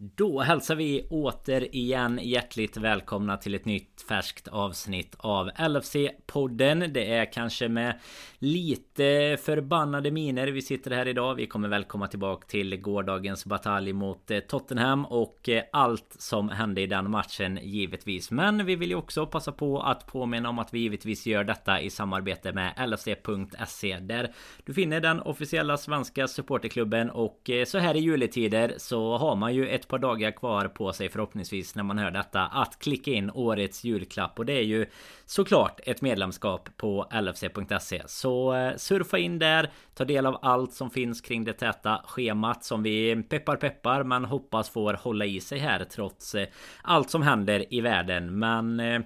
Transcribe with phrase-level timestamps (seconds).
[0.00, 6.86] Då hälsar vi återigen hjärtligt välkomna till ett nytt färskt avsnitt av LFC-podden.
[6.86, 8.00] Det är kanske med
[8.38, 11.34] lite förbannade miner vi sitter här idag.
[11.34, 16.48] Vi kommer väl komma tillbaka till gårdagens batalj mot eh, Tottenham och eh, allt som
[16.48, 18.30] hände i den matchen givetvis.
[18.30, 21.80] Men vi vill ju också passa på att påminna om att vi givetvis gör detta
[21.80, 24.32] i samarbete med LFC.se där
[24.64, 29.54] du finner den officiella svenska supporterklubben och eh, så här i juletider så har man
[29.54, 33.30] ju ett par dagar kvar på sig förhoppningsvis när man hör detta att klicka in
[33.30, 34.86] årets julklapp och det är ju
[35.26, 38.02] såklart ett medlemskap på LFC.se.
[38.06, 42.64] Så eh, surfa in där, ta del av allt som finns kring det täta schemat
[42.64, 46.48] som vi peppar peppar men hoppas får hålla i sig här trots eh,
[46.82, 48.38] allt som händer i världen.
[48.38, 49.00] Men eh,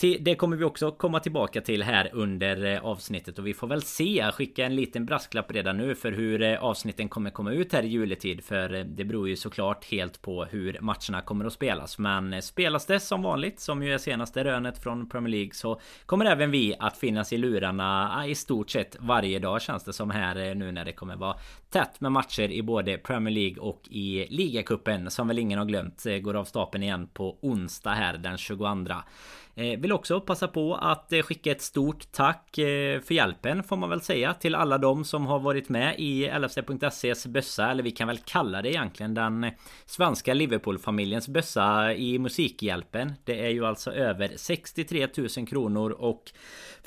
[0.00, 3.82] det kommer vi också komma tillbaka till här under eh, avsnittet och vi får väl
[3.82, 4.30] se.
[4.32, 7.88] Skicka en liten brasklapp redan nu för hur eh, avsnitten kommer komma ut här i
[7.88, 8.44] juletid.
[8.44, 11.98] För eh, det beror ju såklart helt på hur matcherna kommer att spelas.
[11.98, 16.24] Men spelas det som vanligt, som ju är senaste rönet från Premier League, så kommer
[16.24, 20.10] även vi att finnas i lurarna ah, i stort sett varje dag känns det som
[20.10, 21.36] här nu när det kommer vara
[21.70, 26.06] tätt med matcher i både Premier League och i ligacupen som väl ingen har glömt
[26.22, 28.66] går av stapeln igen på onsdag här den 22.
[29.58, 33.76] Eh, vill också passa på att eh, skicka ett stort tack eh, för hjälpen får
[33.76, 37.90] man väl säga till alla de som har varit med i LFC.ses bössa eller vi
[37.90, 39.50] kan väl kalla det egentligen den
[39.86, 43.12] svenska Liverpool-familjens bössa i Musikhjälpen.
[43.24, 46.32] Det är ju alltså över 63 000 kronor och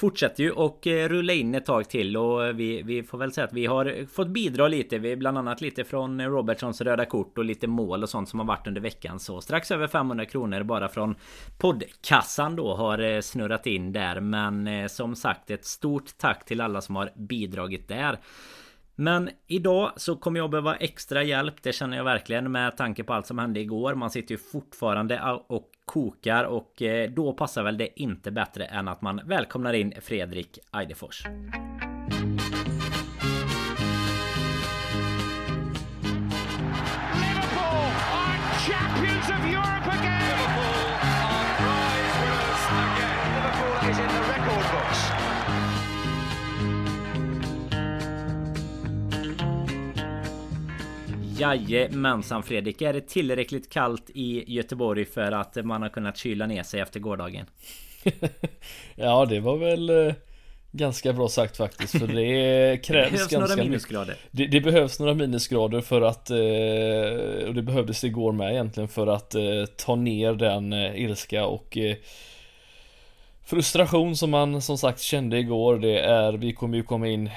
[0.02, 3.31] fortsätter ju och eh, rulla in ett tag till och eh, vi, vi får väl
[3.31, 4.97] säga att vi har fått bidra lite.
[4.97, 8.47] Vi bland annat lite från Robertsons röda kort och lite mål och sånt som har
[8.47, 9.19] varit under veckan.
[9.19, 11.16] Så strax över 500 kronor bara från
[11.57, 14.19] poddkassan då har eh, snurrat in där.
[14.19, 18.19] Men som sagt ett stort tack till alla som har bidragit där.
[19.02, 21.55] Men idag så kommer jag behöva extra hjälp.
[21.63, 23.95] Det känner jag verkligen med tanke på allt som hände igår.
[23.95, 28.88] Man sitter ju fortfarande och kokar och eh, då passar väl det inte bättre än
[28.88, 31.23] att man välkomnar in Fredrik Eidefors.
[51.41, 56.63] Jajamensan Fredrik, är det tillräckligt kallt i Göteborg för att man har kunnat kyla ner
[56.63, 57.46] sig efter gårdagen?
[58.96, 60.13] ja, det var väl eh,
[60.72, 64.16] ganska bra sagt faktiskt för det krävs det behövs ganska några minusgrader.
[64.31, 69.07] Det, det, behövs några minusgrader för att eh, och det behövdes igår med egentligen för
[69.07, 69.41] att eh,
[69.78, 71.78] ta ner den ilska och
[73.51, 75.78] frustration som man som sagt kände igår.
[75.78, 77.34] Det är, vi kommer ju komma in eh,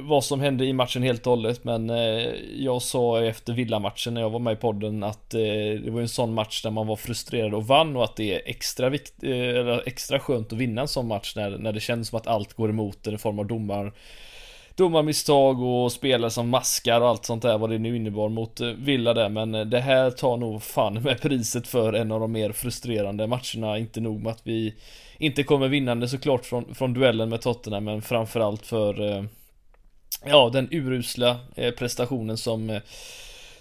[0.00, 1.64] vad som hände i matchen helt och hållet.
[1.64, 5.40] Men eh, jag sa efter Villa-matchen när jag var med i podden att eh,
[5.84, 8.42] det var en sån match där man var frustrerad och vann och att det är
[8.44, 12.16] extra, vikt, eller extra skönt att vinna en sån match när, när det känns som
[12.16, 13.92] att allt går emot en i form av domar
[14.76, 18.68] domarmisstag och spelare som maskar och allt sånt där vad det nu innebar mot eh,
[18.68, 19.28] Villa där.
[19.28, 23.26] Men eh, det här tar nog fan med priset för en av de mer frustrerande
[23.26, 23.78] matcherna.
[23.78, 24.74] Inte nog med att vi
[25.18, 29.24] inte kommer vinnande såklart från, från duellen med Tottenham men framförallt för eh,
[30.24, 31.36] Ja den urusla
[31.78, 32.80] prestationen som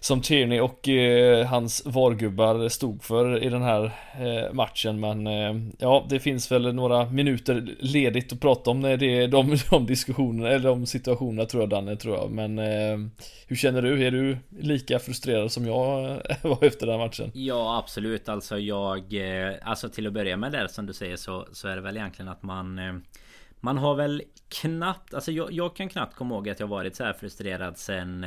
[0.05, 3.83] som Tierney och eh, hans vargubbar stod för i den här
[4.19, 4.99] eh, matchen.
[4.99, 9.27] Men eh, ja, det finns väl några minuter ledigt att prata om när det är
[9.27, 12.31] de, de diskussionerna, eller de situationerna tror jag Danne, tror jag.
[12.31, 12.97] Men eh,
[13.47, 14.05] hur känner du?
[14.05, 17.31] Är du lika frustrerad som jag eh, var efter den matchen?
[17.33, 18.29] Ja, absolut.
[18.29, 21.75] Alltså jag, eh, alltså till att börja med där som du säger så, så är
[21.75, 22.79] det väl egentligen att man
[23.59, 24.23] man har väl
[24.61, 28.25] knappt, alltså jag, jag kan knappt komma ihåg att jag varit så här frustrerad sen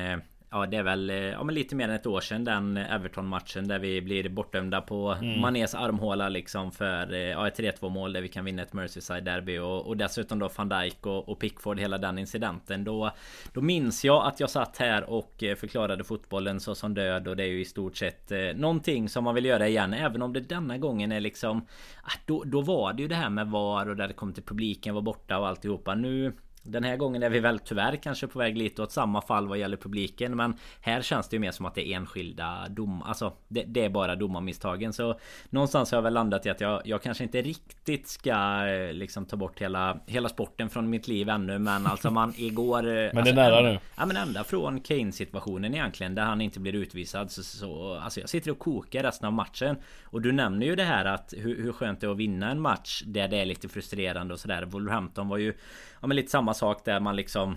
[0.50, 3.78] Ja det är väl ja, men lite mer än ett år sedan den Everton-matchen där
[3.78, 5.40] vi blir bortdömda på mm.
[5.40, 9.58] Manés armhåla liksom för ja, ett 3-2 mål där vi kan vinna ett Merseyside-derby.
[9.58, 12.84] Och, och dessutom då van Dijk och, och, Pickford hela den incidenten.
[12.84, 13.10] Då
[13.52, 17.28] Då minns jag att jag satt här och eh, förklarade fotbollen så som död.
[17.28, 19.94] Och det är ju i stort sett eh, någonting som man vill göra igen.
[19.94, 21.66] Även om det denna gången är liksom
[22.02, 24.42] ah, då, då var det ju det här med VAR och där det kom till
[24.42, 25.94] publiken var borta och alltihopa.
[25.94, 26.32] Nu
[26.68, 29.58] den här gången är vi väl tyvärr kanske på väg lite åt samma fall vad
[29.58, 33.32] gäller publiken Men här känns det ju mer som att det är enskilda dom Alltså
[33.48, 35.18] det, det är bara domarmisstagen Så
[35.50, 39.24] någonstans har jag väl landat i att jag, jag kanske inte riktigt ska eh, liksom
[39.24, 43.18] ta bort hela, hela sporten från mitt liv ännu Men alltså man igår Men det
[43.18, 43.78] alltså, är nära nu.
[43.96, 48.20] Ja men ända från Kane situationen egentligen Där han inte blir utvisad så, så Alltså
[48.20, 49.76] jag sitter och kokar resten av matchen.
[50.04, 52.60] Och du nämner ju det här att hur, hur skönt det är att vinna en
[52.60, 54.64] match Där det är lite frustrerande och sådär.
[54.64, 55.54] Wolverhampton var ju
[56.00, 57.56] Ja men lite samma sak där man liksom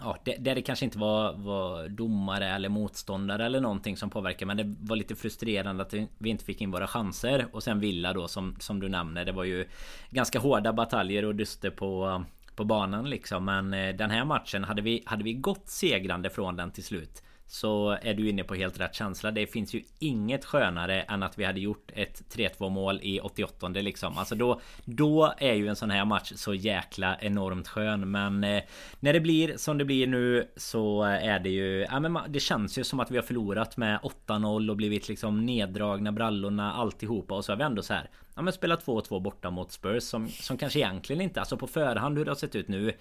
[0.00, 4.46] Ja, det, där det kanske inte var, var domare eller motståndare eller någonting som påverkade
[4.46, 7.46] Men det var lite frustrerande att vi inte fick in våra chanser.
[7.52, 9.68] Och sen Villa då som, som du nämner Det var ju
[10.10, 12.24] ganska hårda bataljer och dyster på
[12.56, 13.44] på banan liksom.
[13.44, 17.22] Men eh, den här matchen hade vi, hade vi gått segrande från den till slut?
[17.48, 19.30] Så är du inne på helt rätt känsla.
[19.30, 23.68] Det finns ju inget skönare än att vi hade gjort ett 3-2 mål i 88
[23.68, 24.18] liksom.
[24.18, 28.10] Alltså då, då är ju en sån här match så jäkla enormt skön.
[28.10, 28.62] Men eh,
[29.00, 31.86] när det blir som det blir nu så är det ju...
[31.90, 35.46] Ja, men det känns ju som att vi har förlorat med 8-0 och blivit liksom
[35.46, 37.34] neddragna brallorna alltihopa.
[37.34, 38.10] Och så är vi ändå så här.
[38.34, 41.40] Ja men spelat 2-2 borta mot Spurs som, som kanske egentligen inte...
[41.40, 42.92] Alltså på förhand hur det har sett ut nu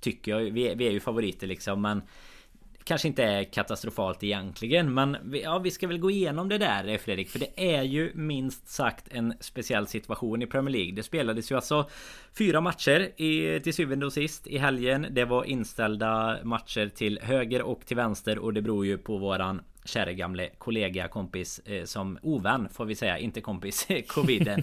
[0.00, 2.02] Tycker jag, vi, vi är ju favoriter liksom men
[2.86, 6.98] kanske inte är katastrofalt egentligen Men ja, vi ska väl gå igenom det där eh,
[6.98, 11.50] Fredrik För det är ju minst sagt en speciell situation i Premier League Det spelades
[11.50, 11.88] ju alltså
[12.38, 17.62] Fyra matcher i, till syvende och sist i helgen Det var inställda matcher till höger
[17.62, 22.18] och till vänster Och det beror ju på våran kära gamle kollega kompis eh, som
[22.22, 24.62] ovän får vi säga, inte kompis, coviden.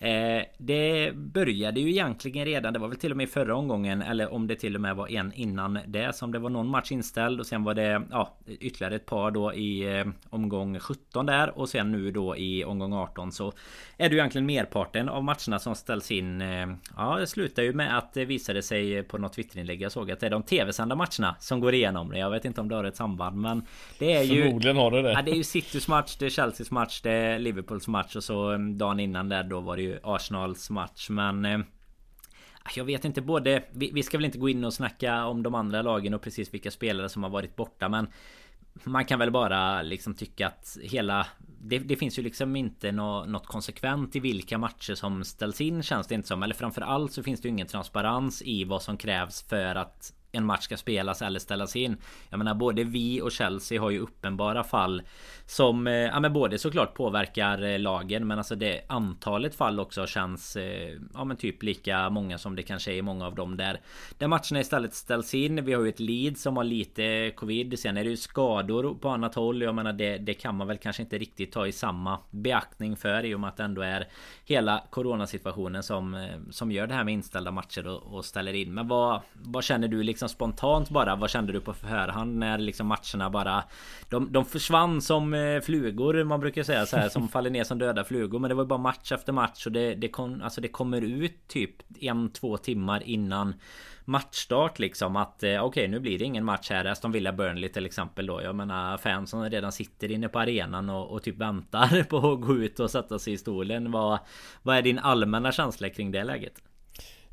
[0.00, 4.32] Eh, det började ju egentligen redan, det var väl till och med förra omgången eller
[4.32, 7.40] om det till och med var en innan det som det var någon match inställd
[7.40, 11.68] och sen var det ja, ytterligare ett par då i eh, omgång 17 där och
[11.68, 13.52] sen nu då i omgång 18 så
[13.96, 16.40] är det ju egentligen merparten av matcherna som ställs in.
[16.40, 16.66] Eh,
[16.96, 20.20] ja, det slutar ju med att det visade sig på något Twitterinlägg jag såg att
[20.20, 22.16] det är de tv-sända matcherna som går igenom.
[22.16, 23.62] Jag vet inte om det har ett samband men
[23.98, 25.12] det är ju Förmodligen har det det.
[25.12, 28.24] Ja, det är ju Citys match, det är Chelseas match, det är Liverpools match och
[28.24, 31.58] så eh, dagen innan där då var det ju Arsenals match men eh,
[32.76, 35.54] jag vet inte både vi, vi, ska väl inte gå in och snacka om de
[35.54, 38.08] andra lagen och precis vilka spelare som har varit borta men
[38.84, 41.26] man kan väl bara liksom tycka att hela
[41.60, 45.82] det, det finns ju liksom inte nå, något konsekvent i vilka matcher som ställs in
[45.82, 46.42] känns det inte som.
[46.42, 50.44] Eller framförallt så finns det ju ingen transparens i vad som krävs för att en
[50.44, 51.96] match ska spelas eller ställas in.
[52.30, 55.02] Jag menar både vi och Chelsea har ju uppenbara fall
[55.46, 60.06] som eh, ja, men både såklart påverkar eh, lagen men alltså det antalet fall också
[60.06, 63.56] känns eh, ja men typ lika många som det kanske är i många av dem
[63.56, 63.80] där
[64.18, 65.64] där matcherna istället ställs in.
[65.64, 67.78] Vi har ju ett lead som har lite covid.
[67.78, 69.62] Sen är det ju skador på annat håll.
[69.62, 73.24] Jag menar det, det kan man väl kanske inte riktigt ta i samma beaktning för
[73.24, 74.08] i och med att det ändå är
[74.44, 76.20] hela coronasituationen som eh,
[76.50, 78.74] som gör det här med inställda matcher och, och ställer in.
[78.74, 81.16] Men vad vad känner du liksom spontant bara?
[81.16, 83.64] Vad kände du på förhand när liksom matcherna bara
[84.08, 87.78] de, de försvann som Eh, flugor man brukar säga så här som faller ner som
[87.78, 90.60] döda flugor men det var ju bara match efter match och det, det, kom, alltså
[90.60, 91.70] det kommer ut typ
[92.00, 93.54] en, två timmar innan
[94.04, 97.68] matchstart liksom att eh, okej okay, nu blir det ingen match här Aston Villa Burnley
[97.68, 101.38] till exempel då Jag menar fans som redan sitter inne på arenan och, och typ
[101.38, 104.18] väntar på att gå ut och sätta sig i stolen Vad,
[104.62, 106.62] vad är din allmänna känsla kring det läget?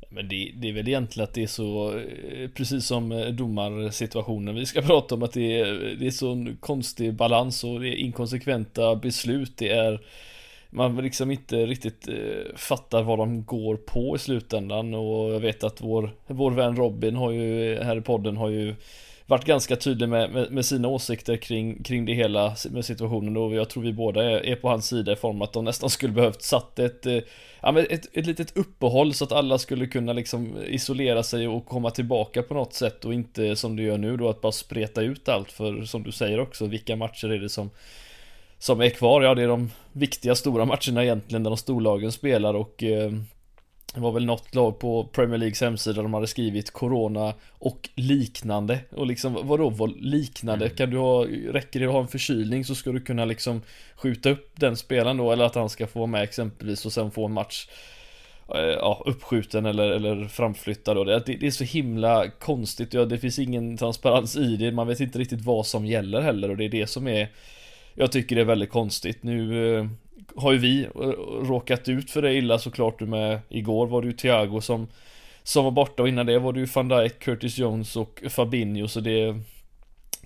[0.08, 4.54] Men det, det, är väl egentligen att det är så, eh, precis som eh, domarsituationen
[4.54, 7.96] vi ska prata om, att det är, det är så konstig balans och det är
[7.96, 9.52] inkonsekventa beslut.
[9.56, 10.00] Det är,
[10.70, 15.64] man liksom inte riktigt eh, fattar vad de går på i slutändan och jag vet
[15.64, 18.74] att vår, vår vän Robin har ju, här i podden har ju
[19.26, 23.54] varit ganska tydlig med, med, med, sina åsikter kring, kring det hela med situationen och
[23.54, 26.12] jag tror vi båda är, är på hans sida i form att de nästan skulle
[26.12, 27.18] behövt satt ett, eh,
[27.60, 31.66] ja, men ett, ett litet uppehåll så att alla skulle kunna liksom isolera sig och
[31.66, 35.02] komma tillbaka på något sätt och inte som du gör nu då att bara spreta
[35.02, 35.52] ut allt.
[35.52, 37.70] För som du säger också vilka matcher är det som
[38.58, 42.54] som är kvar, ja det är de viktiga stora matcherna egentligen där de storlagen spelar
[42.54, 43.12] och eh,
[43.96, 48.78] det var väl något lag på Premier Leagues hemsida de hade skrivit Corona och liknande
[48.90, 50.64] Och liksom vadå vad liknande?
[50.64, 50.76] Mm.
[50.76, 53.62] Kan du ha, räcker det att ha en förkylning så ska du kunna liksom
[53.94, 57.10] skjuta upp den spelaren då eller att han ska få vara med exempelvis och sen
[57.10, 57.68] få en match
[58.54, 61.04] eh, Ja, uppskjuten eller, eller framflyttad då.
[61.04, 65.00] Det, det är så himla konstigt, ja, det finns ingen transparens i det, man vet
[65.00, 67.28] inte riktigt vad som gäller heller och det är det som är
[67.94, 69.86] Jag tycker det är väldigt konstigt nu eh,
[70.36, 70.90] har ju vi eh,
[71.48, 74.88] råkat ut för det illa såklart med Igår var det ju Thiago som
[75.42, 78.88] Som var borta och innan det var det ju van Dijk, Curtis Jones och Fabinho
[78.88, 79.40] så det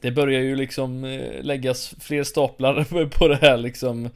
[0.00, 4.10] Det börjar ju liksom eh, läggas fler staplar på det här liksom.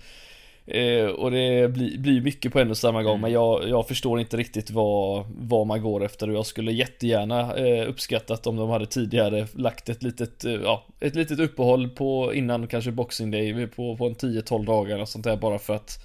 [0.67, 3.21] Eh, och det blir, blir mycket på en och samma gång mm.
[3.21, 7.55] men jag, jag förstår inte riktigt vad, vad man går efter och jag skulle jättegärna
[7.55, 12.35] eh, uppskattat om de hade tidigare lagt ett litet, eh, ja, ett litet uppehåll på
[12.35, 15.99] innan kanske Boxing Day på, på en 10-12 dagar och sånt där bara för att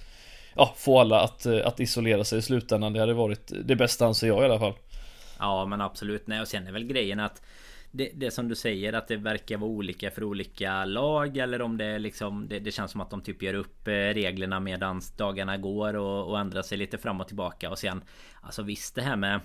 [0.56, 2.92] ja, få alla att, eh, att isolera sig i slutändan.
[2.92, 4.74] Det hade varit det bästa anser jag i alla fall.
[5.38, 6.26] Ja men absolut.
[6.26, 7.42] Nej och sen är väl grejen att
[7.90, 11.76] det, det som du säger att det verkar vara olika för olika lag eller om
[11.76, 15.56] det liksom det, det känns som att de typ gör upp eh, reglerna medan dagarna
[15.56, 17.70] går och, och ändrar sig lite fram och tillbaka.
[17.70, 18.02] Och sen
[18.40, 19.40] Alltså visst det här med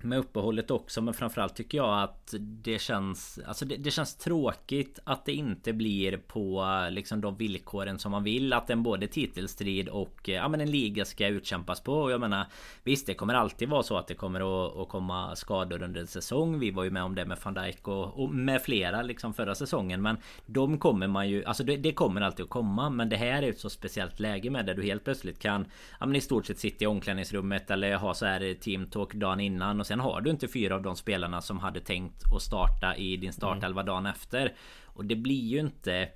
[0.00, 4.98] med uppehållet också men framförallt tycker jag att det känns Alltså det, det, känns tråkigt
[5.04, 9.88] att det inte blir på liksom de villkoren som man vill att en både titelstrid
[9.88, 11.94] och eh, ja men en liga ska utkämpas på.
[11.94, 12.46] Och jag menar
[12.84, 16.06] Visst det kommer alltid vara så att det kommer att, att komma skador under en
[16.06, 16.58] säsong.
[16.58, 19.54] Vi var ju med om det med van Dijk och, och med flera liksom förra
[19.54, 20.02] säsongen.
[20.02, 23.42] Men De kommer man ju Alltså det, det, kommer alltid att komma men det här
[23.42, 25.66] är ett så speciellt läge med där du helt plötsligt kan
[26.00, 29.40] Ja men i stort sett sitta i omklädningsrummet eller ha så här team talk dagen
[29.40, 32.96] innan och sen har du inte fyra av de spelarna som hade tänkt att starta
[32.96, 33.86] i din startelva mm.
[33.86, 34.54] dagen efter.
[34.84, 36.08] Och det blir ju inte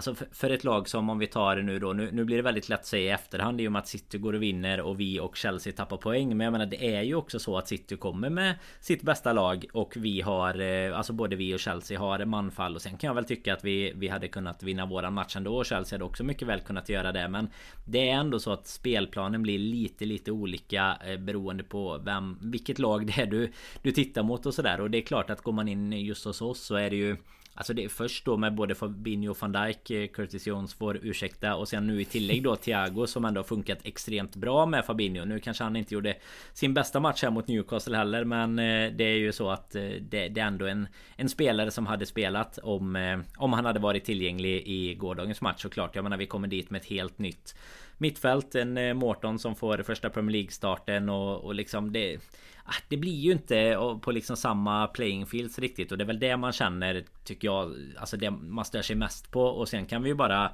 [0.00, 2.36] Alltså för, för, ett lag som om vi tar det nu då nu, nu blir
[2.36, 4.80] det väldigt lätt att säga i efterhand i och med att City går och vinner
[4.80, 6.36] och vi och Chelsea tappar poäng.
[6.36, 9.66] Men jag menar det är ju också så att City kommer med sitt bästa lag
[9.72, 12.74] Och vi har eh, Alltså både vi och Chelsea har manfall.
[12.74, 15.56] Och sen kan jag väl tycka att vi Vi hade kunnat vinna våran match ändå
[15.56, 17.28] och Chelsea hade också mycket väl kunnat göra det.
[17.28, 17.48] Men
[17.84, 22.78] Det är ändå så att spelplanen blir lite lite olika eh, Beroende på vem Vilket
[22.78, 23.52] lag det är du
[23.82, 24.80] Du tittar mot och sådär.
[24.80, 27.16] Och det är klart att går man in just hos oss så är det ju
[27.54, 30.98] Alltså det är först då med både Fabinho och van Dijk eh, Curtis Jones får
[31.02, 34.84] ursäkta och sen nu i tillägg då Thiago som ändå har funkat extremt bra med
[34.84, 35.24] Fabinho.
[35.24, 36.16] Nu kanske han inte gjorde
[36.52, 39.82] sin bästa match här mot Newcastle heller Men eh, det är ju så att eh,
[39.82, 44.04] det, det är ändå en, en spelare som hade spelat om Om han hade varit
[44.04, 45.96] tillgänglig i gårdagens match såklart.
[45.96, 47.54] Jag menar vi kommer dit med ett helt nytt
[47.98, 52.18] Mittfält En Mårton som får första Premier League starten och, och liksom det
[52.70, 55.92] Ah, det blir ju inte på liksom samma playing fields riktigt.
[55.92, 59.30] Och det är väl det man känner tycker jag Alltså det man stör sig mest
[59.30, 59.42] på.
[59.42, 60.50] Och sen kan vi ju bara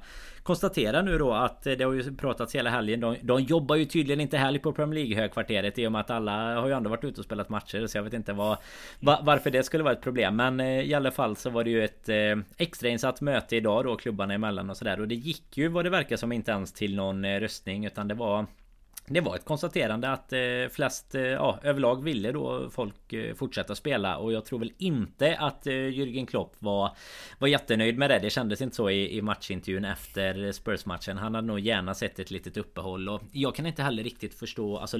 [0.47, 2.99] Konstatera nu då att det har ju pratats hela helgen.
[2.99, 6.09] De, de jobbar ju tydligen inte helg på Premier League högkvarteret i och med att
[6.09, 7.87] alla har ju ändå varit ute och spelat matcher.
[7.87, 8.57] Så jag vet inte vad
[8.99, 10.35] Varför det skulle vara ett problem.
[10.35, 13.95] Men eh, i alla fall så var det ju ett eh, extrainsatt möte idag då
[13.95, 14.99] klubbarna emellan och sådär.
[14.99, 17.85] Och det gick ju vad det verkar som inte ens till någon eh, röstning.
[17.85, 18.45] Utan det var
[19.09, 20.39] det var ett konstaterande att eh,
[20.71, 25.37] flest eh, ja, överlag ville då folk eh, fortsätta spela och jag tror väl inte
[25.37, 26.91] att eh, Jürgen Klopp var
[27.39, 28.19] var jättenöjd med det.
[28.19, 31.17] Det kändes inte så i, i matchintervjun efter Spurs-matchen.
[31.17, 34.77] Han hade nog gärna sett ett litet uppehåll och jag kan inte heller riktigt förstå
[34.77, 34.97] alltså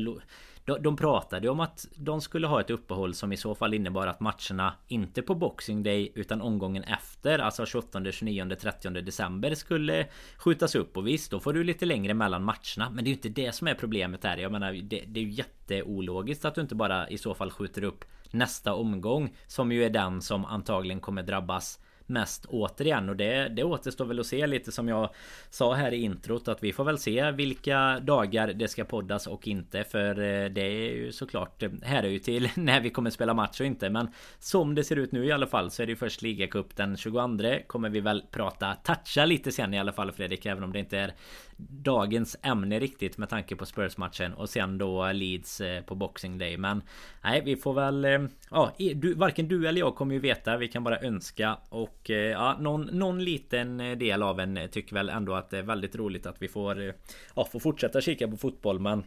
[0.66, 4.08] de, de pratade om att de skulle ha ett uppehåll som i så fall innebar
[4.08, 10.06] att matcherna inte på Boxing Day utan omgången efter Alltså 28, 29, 30 december skulle
[10.38, 13.14] skjutas upp och visst då får du lite längre mellan matcherna Men det är ju
[13.14, 14.38] inte det som är problemet här.
[14.38, 17.84] Jag menar det, det är ju jätteologiskt att du inte bara i så fall skjuter
[17.84, 23.10] upp nästa omgång Som ju är den som antagligen kommer drabbas mest återigen.
[23.10, 25.10] Och det, det återstår väl att se lite som jag
[25.50, 29.48] sa här i introt att vi får väl se vilka dagar det ska poddas och
[29.48, 29.84] inte.
[29.84, 33.34] För eh, det är ju såklart eh, här är ju till när vi kommer spela
[33.34, 33.90] match och inte.
[33.90, 34.08] Men
[34.40, 36.98] som det ser ut nu i alla fall så är det ju först ligacup den
[36.98, 37.20] 22
[37.68, 40.98] kommer vi väl prata toucha lite sen i alla fall Fredrik även om det inte
[40.98, 41.14] är
[41.58, 46.58] dagens ämne riktigt med tanke på Spurs-matchen och sen då Leeds eh, på Boxing Day.
[46.58, 46.82] Men
[47.24, 48.06] nej, vi får väl...
[48.06, 48.20] Eh,
[48.52, 50.58] ja, du, varken du eller jag kommer ju veta.
[50.58, 55.10] Vi kan bara önska och eh, ja, någon, någon liten del av en tycker väl
[55.10, 56.94] ändå att det är väldigt roligt att vi får,
[57.36, 58.80] ja, får fortsätta kika på fotboll.
[58.80, 59.04] Men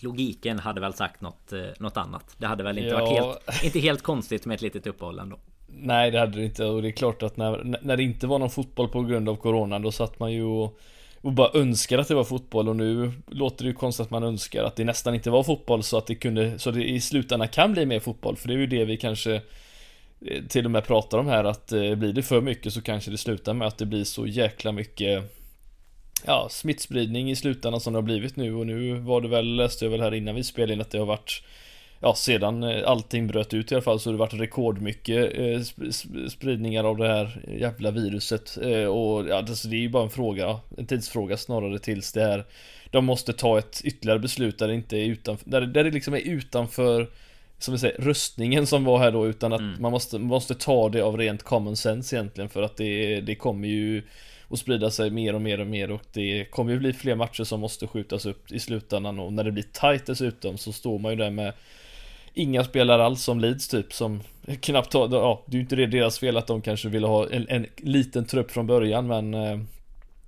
[0.00, 2.34] Logiken hade väl sagt något, något annat.
[2.38, 3.00] Det hade väl inte ja.
[3.00, 5.38] varit helt, inte helt konstigt med ett litet uppehåll ändå.
[5.66, 8.38] Nej det hade det inte och det är klart att när, när det inte var
[8.38, 10.78] någon fotboll på grund av Corona då satt man ju och
[11.26, 14.22] och bara önskar att det var fotboll och nu låter det ju konstigt att man
[14.22, 17.48] önskar att det nästan inte var fotboll så att det kunde, så det i slutändan
[17.48, 18.36] kan bli mer fotboll.
[18.36, 19.34] För det är ju det vi kanske
[20.26, 23.10] eh, till och med pratar om här att eh, blir det för mycket så kanske
[23.10, 25.36] det slutar med att det blir så jäkla mycket
[26.26, 28.54] Ja, smittspridning i slutändan som det har blivit nu.
[28.54, 30.98] Och nu var det väl, läste jag väl här innan vi spelade in att det
[30.98, 31.42] har varit
[32.00, 35.60] ja, sedan eh, allting bröt ut i alla fall så har det varit rekordmycket eh,
[36.28, 38.58] spridningar av det här jävla viruset.
[38.62, 42.44] Eh, och ja, det, är ju bara en fråga, en tidsfråga snarare tills det är
[42.90, 46.14] de måste ta ett ytterligare beslut där det inte är utanför, där, där det liksom
[46.14, 47.08] är utanför
[47.58, 49.82] som vi säger, röstningen som var här då utan att mm.
[49.82, 53.68] man måste, måste ta det av rent common sense egentligen för att det, det kommer
[53.68, 54.02] ju
[54.50, 57.44] att sprida sig mer och mer och mer och det kommer ju bli fler matcher
[57.44, 61.12] som måste skjutas upp i slutändan och när det blir tight dessutom så står man
[61.12, 61.52] ju där med
[62.36, 64.20] inga spelare alls som Leeds typ som
[64.60, 67.30] knappt har, ja det är ju inte det deras fel att de kanske ville ha
[67.30, 69.58] en, en liten trupp från början men eh,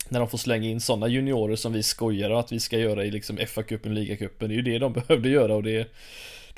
[0.09, 3.11] när de får slänga in sådana juniorer som vi skojar att vi ska göra i
[3.11, 5.93] liksom FA-cupen, ligacupen, det är ju det de behövde göra och det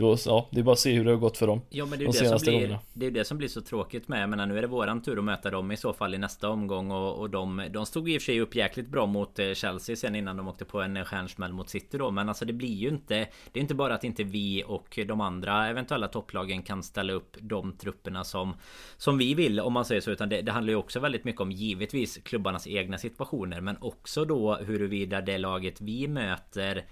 [0.01, 1.61] då, ja, det är bara att se hur det har gått för dem.
[1.71, 4.09] Ja men det är de det som blir Det är det som blir så tråkigt
[4.09, 6.19] med Jag menar nu är det våran tur att möta dem i så fall i
[6.19, 9.39] nästa omgång Och, och de, de stod i och för sig upp jäkligt bra mot
[9.39, 12.53] eh, Chelsea sen innan de åkte på en stjärnsmäll mot City då Men alltså det
[12.53, 16.63] blir ju inte Det är inte bara att inte vi och de andra eventuella topplagen
[16.63, 18.55] kan ställa upp de trupperna som
[18.97, 21.41] Som vi vill om man säger så Utan det, det handlar ju också väldigt mycket
[21.41, 26.85] om givetvis klubbarnas egna situationer Men också då huruvida det laget vi möter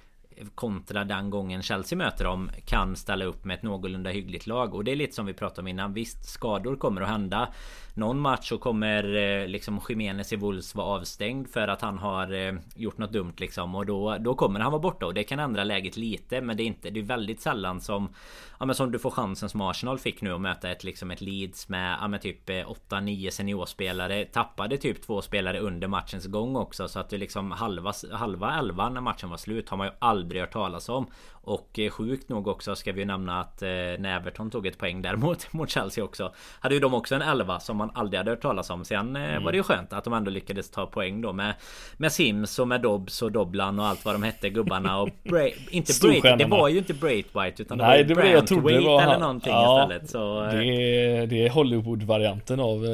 [0.54, 4.84] kontra den gången Chelsea möter dem kan ställa upp med ett någorlunda hyggligt lag och
[4.84, 5.92] det är lite som vi pratade om innan.
[5.92, 7.48] Visst skador kommer att hända
[7.98, 12.32] någon match så kommer eh, liksom Jiménez i Wolves vara avstängd för att han har
[12.32, 13.74] eh, gjort något dumt liksom.
[13.74, 16.62] Och då, då kommer han vara borta och det kan ändra läget lite men det
[16.62, 18.08] är inte det är väldigt sällan som
[18.58, 21.20] ja men som du får chansen som Arsenal fick nu att möta ett liksom ett
[21.20, 24.24] Leeds med ja men typ eh, 8-9 seniorspelare.
[24.24, 28.94] Tappade typ två spelare under matchens gång också så att det liksom halva halva elvan
[28.94, 31.06] när matchen var slut har man ju aldrig hört talas om
[31.48, 35.02] och eh, sjukt nog också ska vi nämna att eh, när Everton tog ett poäng
[35.02, 38.42] däremot mot Chelsea också Hade ju de också en 11 som man aldrig hade hört
[38.42, 38.84] talas om.
[38.84, 39.44] Sen eh, mm.
[39.44, 41.54] var det ju skönt att de ändå lyckades ta poäng då med
[41.96, 45.48] Med Sims och med Dobbs och Doblan och allt vad de hette gubbarna och Bra
[45.70, 49.02] inte Brait, Det var ju inte Braithwaite utan Nej, det var jag trodde det var
[49.02, 52.84] eller någonting ja, istället så, det, är, det är Hollywood-varianten av,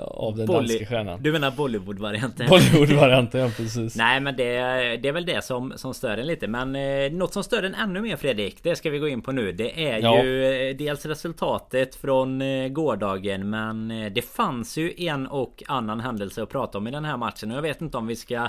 [0.00, 1.22] av den Bolly, danska stjärnan.
[1.22, 2.46] Du menar Bollywood-varianten?
[2.50, 3.96] Bollywood-varianten ja precis.
[3.96, 4.52] Nej men det,
[4.96, 6.72] det är väl det som, som stör en lite men
[7.18, 9.52] Något som stör en ännu ännu mer Fredrik, det ska vi gå in på nu.
[9.52, 10.22] Det är ja.
[10.22, 16.00] ju eh, dels resultatet från eh, gårdagen men eh, det fanns ju en och annan
[16.00, 17.50] händelse att prata om i den här matchen.
[17.50, 18.48] Och jag vet inte om vi ska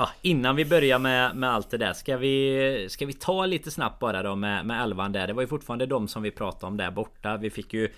[0.00, 3.70] Ja, innan vi börjar med, med allt det där ska vi Ska vi ta lite
[3.70, 5.26] snabbt bara då med, med elvan där?
[5.26, 7.36] Det var ju fortfarande de som vi pratade om där borta.
[7.36, 7.88] Vi fick ju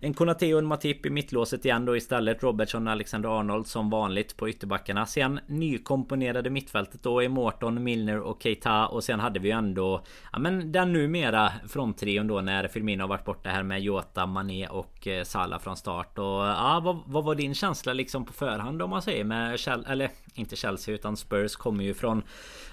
[0.00, 2.42] En Konate och en Matip i mittlåset igen då istället.
[2.42, 5.06] Robertson och Alexander Arnold som vanligt på ytterbackarna.
[5.06, 8.86] Sen nykomponerade mittfältet då i Morton, Milner och Keita.
[8.86, 10.04] Och sen hade vi ju ändå
[10.40, 15.06] men den numera fronttrion då när Firmino har varit borta här med Jota, Mané och
[15.06, 16.18] eh, Salah från start.
[16.18, 19.24] Och ja vad, vad var din känsla liksom på förhand om man säger?
[19.24, 22.22] Med Chelsea, eller inte Chelsea utan Spurs kommer ju från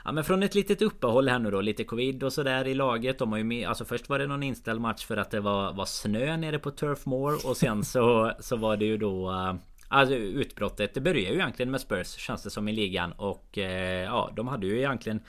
[0.06, 1.62] Ja men från ett litet uppehåll här nu då.
[1.62, 3.20] Lite covid och sådär i laget.
[3.20, 5.74] De har ju med Alltså först var det någon inställd match för att det var,
[5.74, 9.56] var snö nere på Turf Moor Och sen så, så var det ju då eh,
[9.90, 10.94] Alltså utbrottet.
[10.94, 13.12] Det börjar ju egentligen med Spurs Känns det som i ligan.
[13.12, 15.22] Och eh, ja de hade ju egentligen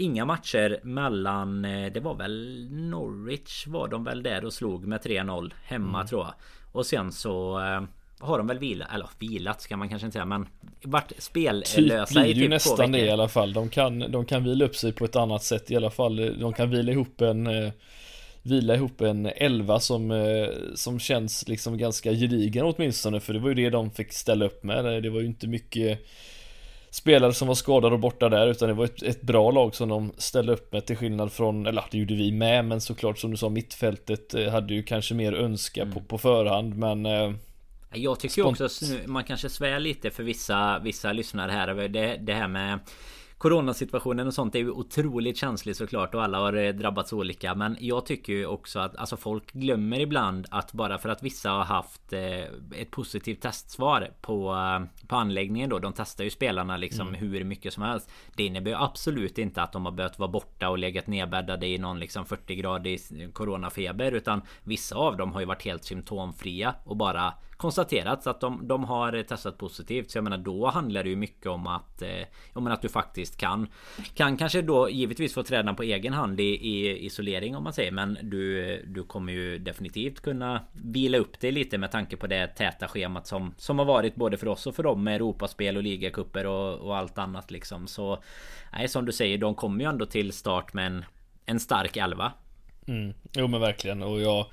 [0.00, 5.00] Inga matcher mellan eh, Det var väl Norwich var de väl där och slog med
[5.00, 6.06] 3-0 Hemma mm.
[6.06, 6.34] tror jag.
[6.72, 7.82] Och sen så eh,
[8.18, 10.46] har de väl vilat, eller vilat ska man kanske inte säga men
[10.82, 13.52] Vart spellösa typ i typ ju nästan det i alla fall.
[13.52, 16.38] De kan, de kan vila upp sig på ett annat sätt i alla fall.
[16.40, 17.72] De kan vila ihop en eh,
[18.42, 23.48] Vila ihop en elva som, eh, som känns liksom ganska gedigen åtminstone för det var
[23.48, 25.02] ju det de fick ställa upp med.
[25.02, 25.98] Det var ju inte mycket
[26.90, 29.88] Spelare som var skadade och borta där utan det var ett, ett bra lag som
[29.88, 33.30] de ställde upp med till skillnad från, eller det gjorde vi med men såklart som
[33.30, 35.94] du sa mittfältet eh, hade ju kanske mer önska mm.
[35.94, 37.06] på, på förhand men
[37.92, 38.68] jag tycker också
[39.06, 41.88] man kanske svär lite för vissa, vissa lyssnare här.
[41.88, 42.78] Det, det här med
[43.40, 47.76] Coronasituationen och sånt är ju otroligt känsligt såklart och alla har eh, drabbats olika Men
[47.80, 51.64] jag tycker ju också att alltså folk glömmer ibland att bara för att vissa har
[51.64, 52.42] haft eh,
[52.76, 57.20] ett positivt testsvar på, eh, på anläggningen då De testar ju spelarna liksom mm.
[57.20, 60.78] hur mycket som helst Det innebär absolut inte att de har behövt vara borta och
[60.78, 63.00] legat nedbäddade i någon liksom 40 gradig
[63.32, 68.68] coronafeber Utan vissa av dem har ju varit helt symptomfria och bara konstaterats att de,
[68.68, 70.10] de har testat positivt.
[70.10, 72.08] Så jag menar då handlar det ju mycket om att eh,
[72.52, 73.68] om att du faktiskt kan
[74.14, 77.92] Kan kanske då givetvis få träna på egen hand i, i isolering om man säger.
[77.92, 82.46] Men du, du kommer ju definitivt kunna vila upp dig lite med tanke på det
[82.46, 85.82] täta schemat som Som har varit både för oss och för dem med Europaspel och
[85.82, 87.86] ligacuper och, och allt annat liksom.
[87.86, 88.22] Så
[88.72, 91.04] Nej som du säger de kommer ju ändå till start med en
[91.46, 92.32] En stark elva.
[92.86, 93.14] Mm.
[93.32, 94.02] Jo men verkligen.
[94.02, 94.46] Och jag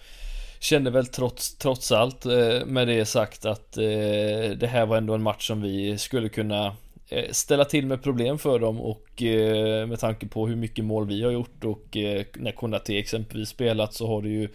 [0.60, 5.14] Kände väl trots, trots allt eh, med det sagt att eh, det här var ändå
[5.14, 6.76] en match som vi skulle kunna
[7.10, 11.08] Eh, ställa till med problem för dem och eh, med tanke på hur mycket mål
[11.08, 14.50] vi har gjort och eh, när Konate exempelvis spelat så har det ju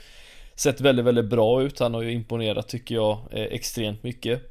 [0.55, 1.79] sett väldigt, väldigt bra ut.
[1.79, 4.43] Han har ju imponerat tycker jag extremt mycket.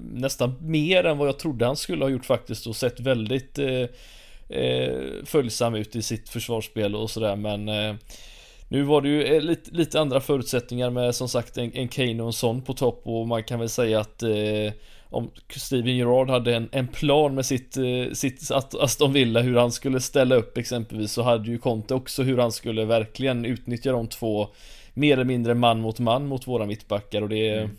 [0.00, 3.58] Nästan mer än vad jag trodde han skulle ha gjort faktiskt och sett väldigt
[5.24, 7.64] följsam ut i sitt försvarsspel och sådär men
[8.68, 12.26] nu var det ju lite, lite andra förutsättningar med som sagt en, en Kane och
[12.26, 14.72] en sån på topp och man kan väl säga att eh,
[15.10, 19.72] om Steven Gerrard hade en, en plan med sitt, eh, sitt Aston Villa hur han
[19.72, 24.08] skulle ställa upp exempelvis så hade ju Conte också hur han skulle verkligen utnyttja de
[24.08, 24.48] två
[24.94, 27.70] mer eller mindre man mot man mot våra mittbackar och det mm.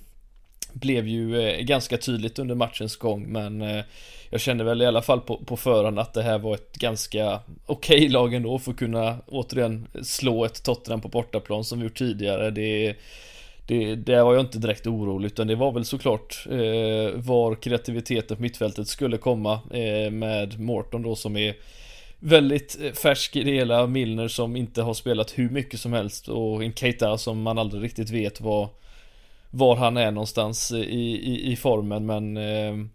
[0.73, 3.83] blev ju eh, ganska tydligt under matchens gång men eh,
[4.29, 7.39] jag kände väl i alla fall på, på förhand att det här var ett ganska
[7.65, 11.85] okej okay lag ändå för att kunna återigen slå ett Tottenham på bortaplan som vi
[11.85, 12.51] gjort tidigare.
[12.51, 12.95] Det,
[13.69, 18.37] det, det var jag inte direkt orolig utan det var väl såklart eh, var kreativiteten
[18.37, 21.55] på mittfältet skulle komma eh, med Morton då som är
[22.19, 26.27] väldigt eh, färsk i det hela, Milner som inte har spelat hur mycket som helst
[26.27, 28.69] och en Keita som man aldrig riktigt vet var,
[29.49, 32.05] var han är någonstans eh, i, i, i formen.
[32.05, 32.85] Men eh,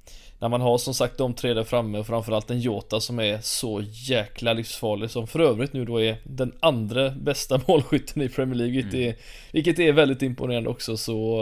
[0.44, 3.38] när man har som sagt de tre där framme och framförallt en Jota som är
[3.42, 8.54] så jäkla livsfarlig som för övrigt nu då är den andra bästa målskytten i Premier
[8.54, 9.08] League vilket, mm.
[9.08, 9.16] är,
[9.52, 11.40] vilket är väldigt imponerande också så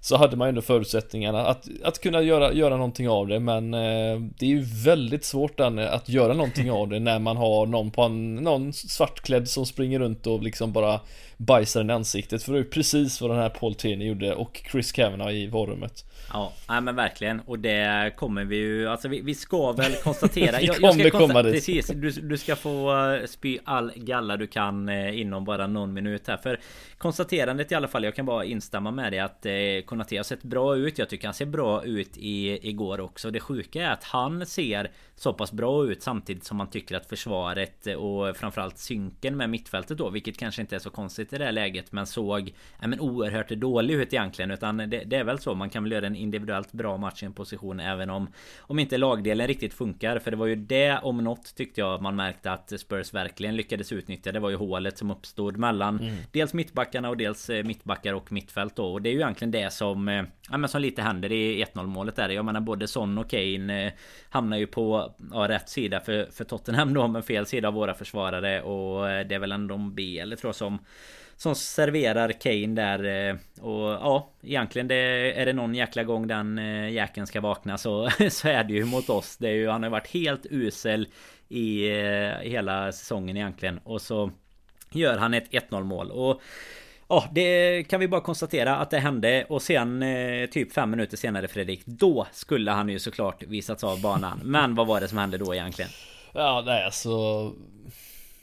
[0.00, 4.20] så hade man ändå förutsättningarna att, att kunna göra, göra någonting av det men eh,
[4.38, 7.90] det är ju väldigt svårt Danne, att göra någonting av det när man har någon
[7.90, 11.00] på en, någon svartklädd som springer runt och liksom bara
[11.36, 14.62] bajsar den i ansiktet för det är precis vad den här Paul Tierney gjorde och
[14.70, 16.04] Chris Kavanagh i varummet.
[16.32, 17.40] Ja, nej men verkligen.
[17.40, 18.88] Och det kommer vi ju...
[18.88, 20.58] Alltså vi, vi ska väl konstatera...
[20.60, 21.54] vi kommer jag, komma dit.
[21.54, 21.86] Precis.
[21.86, 26.28] Du, du ska få eh, spy all galla du kan eh, inom bara någon minut
[26.28, 26.36] här.
[26.36, 26.60] För
[26.98, 28.04] konstaterandet i alla fall.
[28.04, 29.52] Jag kan bara instämma med dig att eh,
[29.96, 30.98] Konate har sett bra ut.
[30.98, 33.30] Jag tycker han ser bra ut i, igår också.
[33.30, 37.06] Det sjuka är att han ser så pass bra ut samtidigt som man tycker att
[37.06, 41.44] försvaret och framförallt synken med mittfältet då, vilket kanske inte är så konstigt i det
[41.44, 45.38] här läget, men såg ja, men oerhört dålig ut egentligen, utan det, det, är väl
[45.38, 45.54] så.
[45.54, 48.98] Man kan väl göra en individuellt bra match i en position även om om inte
[48.98, 52.80] lagdelen riktigt funkar, för det var ju det om något tyckte jag man märkte att
[52.80, 54.32] Spurs verkligen lyckades utnyttja.
[54.32, 56.16] Det var ju hålet som uppstod mellan mm.
[56.32, 59.72] dels mittbackarna och dels eh, mittbackar och mittfält då, och det är ju egentligen det
[59.72, 62.28] som eh, ja, men som lite händer i 1-0 målet där.
[62.28, 63.92] Jag menar både Son och Kane eh,
[64.30, 67.94] hamnar ju på ja, rätt sida för, för Tottenham då, men fel sida av våra
[67.94, 68.62] försvarare.
[68.62, 70.78] Och eh, det är väl ändå B eller tror jag som
[71.38, 76.58] som serverar Kane där eh, Och ja Egentligen det, är det någon jäkla gång den
[76.58, 79.36] eh, jäkeln ska vakna så, så är det ju mot oss.
[79.36, 81.08] Det är ju, Han har varit helt usel
[81.48, 81.90] I
[82.42, 83.78] hela säsongen egentligen.
[83.84, 84.30] Och så
[84.90, 86.10] Gör han ett 1-0 mål.
[86.10, 86.42] Och
[87.08, 91.16] Ja, det kan vi bara konstatera att det hände och sen eh, typ fem minuter
[91.16, 95.18] senare Fredrik Då skulle han ju såklart visats av banan Men vad var det som
[95.18, 95.90] hände då egentligen?
[96.32, 97.10] Ja, nej alltså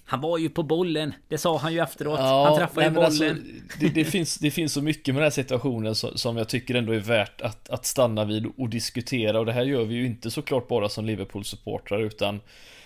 [0.06, 2.20] han var ju på bollen, det sa han ju efteråt.
[2.20, 3.62] Ja, han träffade alltså, bollen.
[3.64, 6.50] Alltså, det, det, finns, det finns så mycket med den här situationen som, som jag
[6.50, 9.40] tycker ändå är värt att, att stanna vid och diskutera.
[9.40, 12.42] Och det här gör vi ju inte såklart bara som Liverpool-supportrar utan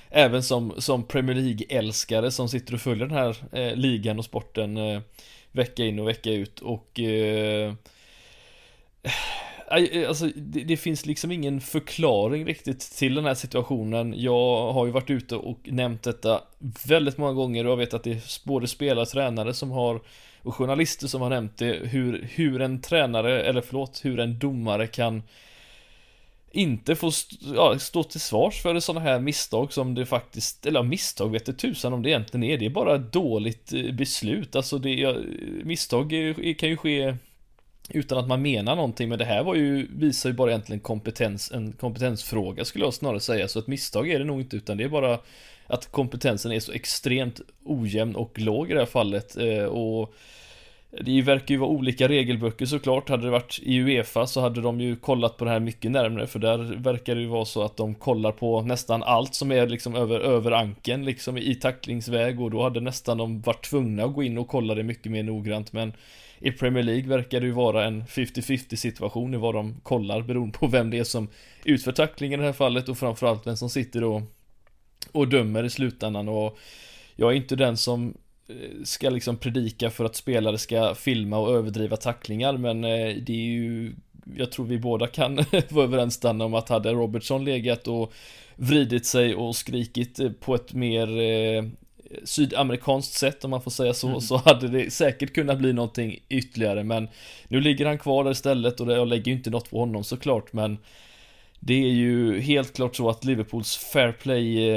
[0.09, 4.77] även som, som Premier League-älskare som sitter och följer den här eh, ligan och sporten.
[4.77, 5.01] Eh,
[5.51, 7.73] vecka in och vecka ut och eh,
[9.03, 14.13] eh, Alltså, det, det, finns liksom ingen förklaring riktigt till den här situationen.
[14.17, 16.41] Jag har ju varit ute och nämnt detta
[16.87, 20.01] väldigt många gånger och jag vet att det är både spelare och tränare som har
[20.47, 24.87] och journalister som har nämnt det, hur, hur en tränare, eller förlåt, hur en domare
[24.87, 25.23] kan
[26.51, 30.83] inte få st ja, stå till svars för sådana här misstag som det faktiskt, eller
[30.83, 34.55] misstag vet du tusan om det egentligen är, det är bara ett dåligt eh, beslut,
[34.55, 35.15] alltså det, ja,
[35.63, 36.09] misstag
[36.57, 37.15] kan ju ske
[37.89, 41.51] utan att man menar någonting, men det här var ju, visar ju bara egentligen kompetens,
[41.51, 44.83] en kompetensfråga skulle jag snarare säga, så ett misstag är det nog inte, utan det
[44.83, 45.19] är bara
[45.67, 50.13] att kompetensen är så extremt ojämn och låg i det här fallet, eh, och
[50.91, 53.09] det verkar ju vara olika regelböcker såklart.
[53.09, 56.27] Hade det varit i Uefa så hade de ju kollat på det här mycket närmare
[56.27, 59.67] för där verkar det ju vara så att de kollar på nästan allt som är
[59.67, 64.13] liksom över, över anken liksom i tacklingsväg och då hade nästan de varit tvungna att
[64.13, 65.93] gå in och kolla det mycket mer noggrant men
[66.39, 70.57] i Premier League verkar det ju vara en 50-50 situation i vad de kollar beroende
[70.57, 71.27] på vem det är som
[71.63, 74.21] utför tacklingen i det här fallet och framförallt vem som sitter och
[75.11, 76.57] och dömer i slutändan och
[77.15, 78.13] jag är inte den som
[78.83, 83.45] ska liksom predika för att spelare ska filma och överdriva tacklingar men eh, det är
[83.45, 83.95] ju
[84.37, 85.35] Jag tror vi båda kan
[85.69, 88.13] vara överens om att hade Robertson legat och
[88.55, 91.07] vridit sig och skrikit eh, på ett mer
[92.23, 94.21] sydamerikanskt sätt om man får säga så, mm.
[94.21, 97.07] så hade det säkert kunnat bli någonting ytterligare men
[97.47, 100.53] nu ligger han kvar där istället och jag lägger ju inte något på honom såklart
[100.53, 100.77] men
[101.59, 104.71] det är ju helt klart så att Liverpools fair play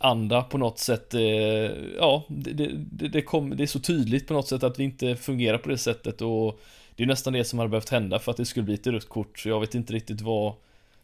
[0.00, 1.14] anda på något sätt.
[1.14, 1.22] Eh,
[1.98, 5.16] ja, det, det, det, kom, det är så tydligt på något sätt att vi inte
[5.16, 6.60] fungerar på det sättet och
[6.96, 9.08] det är nästan det som hade behövt hända för att det skulle bli ett rött
[9.08, 9.38] kort.
[9.38, 10.54] Så jag vet inte riktigt vad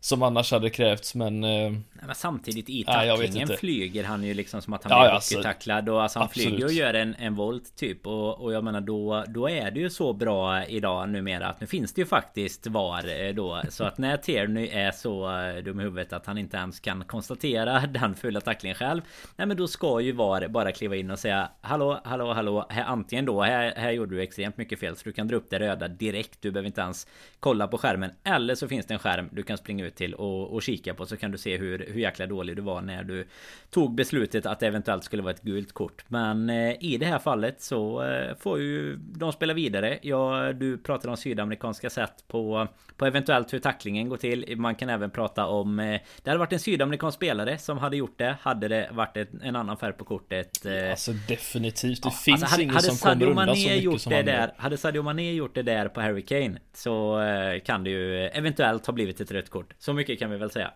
[0.03, 1.45] som annars hade krävts men...
[1.45, 5.05] Eh, Nej, men samtidigt i tacklingen nej, flyger han ju liksom som att han ja,
[5.05, 6.49] blir alltså, hockeytacklad och alltså han absolut.
[6.49, 8.07] flyger och gör en, en volt typ.
[8.07, 11.67] Och, och jag menar då Då är det ju så bra idag numera att nu
[11.67, 13.63] finns det ju faktiskt VAR eh, då.
[13.69, 17.05] Så att när Tierney är så eh, dum i huvudet att han inte ens kan
[17.05, 19.03] konstatera den fulla tacklingen själv
[19.37, 22.85] Nej men då ska ju VAR bara kliva in och säga Hallå, hallå, hallå här,
[22.85, 25.59] Antingen då, här, här gjorde du extremt mycket fel så du kan dra upp det
[25.59, 26.39] röda direkt.
[26.43, 27.07] Du behöver inte ens
[27.41, 28.11] kolla på skärmen.
[28.25, 30.95] Eller så finns det en skärm du kan springa ut ut till och, och kika
[30.95, 33.27] på så kan du se hur, hur jäkla dålig du var när du
[33.71, 36.05] tog beslutet att det eventuellt skulle vara ett gult kort.
[36.09, 39.99] Men eh, i det här fallet så eh, får ju de spela vidare.
[40.03, 44.57] Ja, du pratar om sydamerikanska sätt på, på eventuellt hur tacklingen går till.
[44.57, 48.19] Man kan även prata om eh, det hade varit en sydamerikansk spelare som hade gjort
[48.19, 48.37] det.
[48.41, 50.67] Hade det varit ett, en annan färg på kortet.
[50.91, 52.03] Alltså definitivt.
[52.03, 54.27] Det ja, finns alltså, ingen som Sadio kommer undan så mycket gjort som det han
[54.27, 57.19] där, Hade Sadio Mané gjort det där på Harry Kane så
[57.65, 59.75] kan det ju eventuellt ha blivit ett rött kort.
[59.85, 60.71] Så mycket kan vi väl säga.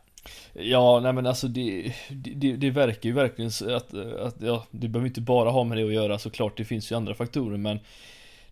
[0.52, 5.06] Ja, nej men alltså det, det, det verkar ju verkligen att, att ja, det behöver
[5.08, 7.78] inte bara ha med det att göra såklart, det finns ju andra faktorer men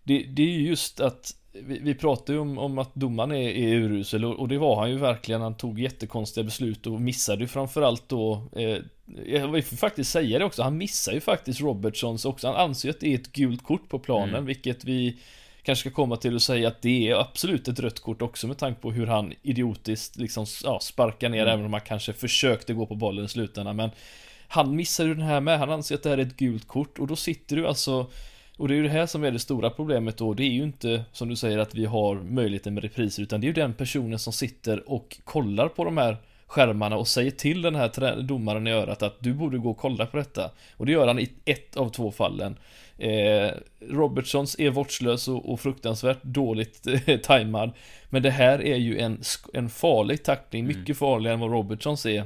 [0.03, 3.49] det, det är ju just att vi, vi pratar ju om, om att domaren är,
[3.49, 5.41] är urusel och, och, det var han ju verkligen.
[5.41, 8.77] Han tog jättekonstiga beslut och missade ju framförallt då eh,
[9.51, 12.47] Vi får faktiskt säga det också, han missar ju faktiskt Robertsons också.
[12.47, 14.45] Han anser att det är ett gult kort på planen, mm.
[14.45, 15.17] vilket vi
[15.65, 18.57] kanske ska komma till och säga att det är absolut ett rött kort också med
[18.57, 21.53] tanke på hur han idiotiskt liksom ja, sparkar ner mm.
[21.53, 23.89] även om han kanske försökte gå på bollen i slutändan men
[24.47, 26.99] han missar ju den här med, han anser att det här är ett gult kort
[26.99, 28.07] och då sitter du alltså
[28.57, 30.63] och det är ju det här som är det stora problemet då, det är ju
[30.63, 33.73] inte som du säger att vi har möjligheten med repriser utan det är ju den
[33.73, 38.67] personen som sitter och kollar på de här skärmarna och säger till den här domaren
[38.67, 40.51] i örat att du borde gå och kolla på detta.
[40.77, 42.57] Och det gör han i ett av två fallen.
[42.97, 47.71] Eh, Robertsons är vårdslös och, och fruktansvärt dåligt eh, tajmad.
[48.09, 49.21] Men det här är ju en,
[49.53, 50.79] en farlig tackling, mm.
[50.79, 52.23] mycket farligare än vad Robertsons är.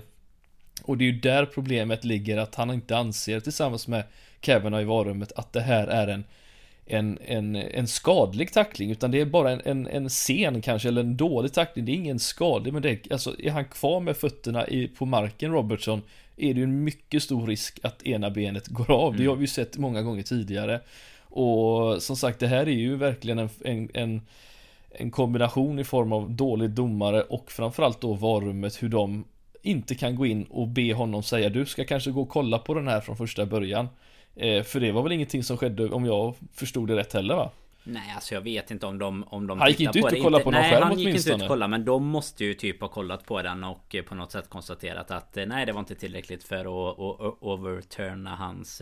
[0.84, 4.04] Och det är ju där problemet ligger, att han inte anser tillsammans med
[4.42, 6.24] Kevin i varummet att det här är en
[6.90, 11.02] en, en, en skadlig tackling utan det är bara en, en, en sen kanske eller
[11.02, 11.86] en dålig tackling.
[11.86, 15.52] Det är ingen skadlig men det alltså är han kvar med fötterna i, på marken
[15.52, 16.02] Robertson
[16.40, 19.14] är det ju en mycket stor risk att ena benet går av.
[19.14, 19.24] Mm.
[19.24, 20.82] Det har vi ju sett många gånger tidigare.
[21.22, 24.22] Och som sagt det här är ju verkligen en, en, en,
[24.90, 29.26] en kombination i form av dålig domare och framförallt då varummet hur de
[29.62, 32.74] inte kan gå in och be honom säga du ska kanske gå och kolla på
[32.74, 33.88] den här från första början.
[34.36, 37.52] Eh, för det var väl ingenting som skedde om jag förstod det rätt heller va?
[37.84, 40.44] Nej alltså jag vet inte om de om de Han gick inte ut och kollade
[40.44, 42.82] på någon Nej skärm han gick inte ut och kollade men de måste ju typ
[42.82, 45.80] ha kollat på den och eh, på något sätt konstaterat att eh, nej det var
[45.80, 48.82] inte tillräckligt för att, att overturna hans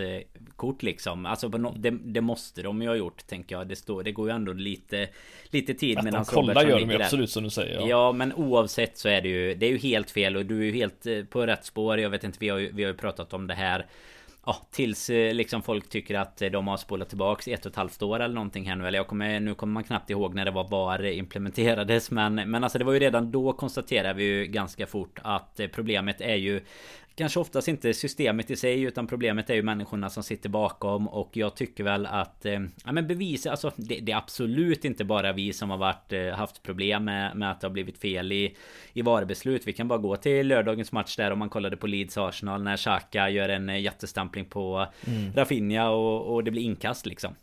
[0.55, 1.25] kort liksom.
[1.25, 3.67] Alltså det, det, måste de ju ha gjort tänker jag.
[3.67, 5.10] Det, står, det går ju ändå lite
[5.49, 7.79] lite tid medan Att de kollar gör de ju absolut som du säger.
[7.79, 7.88] Ja.
[7.88, 8.12] ja.
[8.12, 10.71] men oavsett så är det ju Det är ju helt fel och du är ju
[10.71, 11.99] helt på rätt spår.
[11.99, 13.86] Jag vet inte vi har ju, vi har ju pratat om det här
[14.49, 17.75] Ja, tills eh, liksom folk tycker att eh, de har spolat tillbaks ett och ett
[17.75, 18.88] halvt år eller någonting här nu.
[18.88, 22.12] Eller jag kommer, nu kommer man knappt ihåg när det var VAR implementerades.
[22.12, 25.67] Men, men alltså det var ju redan då konstaterade vi ju ganska fort att eh,
[25.67, 26.62] problemet är ju
[27.17, 31.08] Kanske oftast inte systemet i sig utan problemet är ju människorna som sitter bakom.
[31.08, 35.06] Och jag tycker väl att eh, Ja men bevis, alltså det, det, är absolut inte
[35.06, 38.32] bara vi som har varit eh, haft problem med, med att det har blivit fel
[38.32, 38.56] i
[38.93, 42.17] I varubeslut Vi kan bara gå till lördagens match där om man kollade på Leeds
[42.17, 45.34] Arsenal när Xhaka gör en eh, jättestampling på mm.
[45.34, 47.36] Rafinha och, och det blir inkast liksom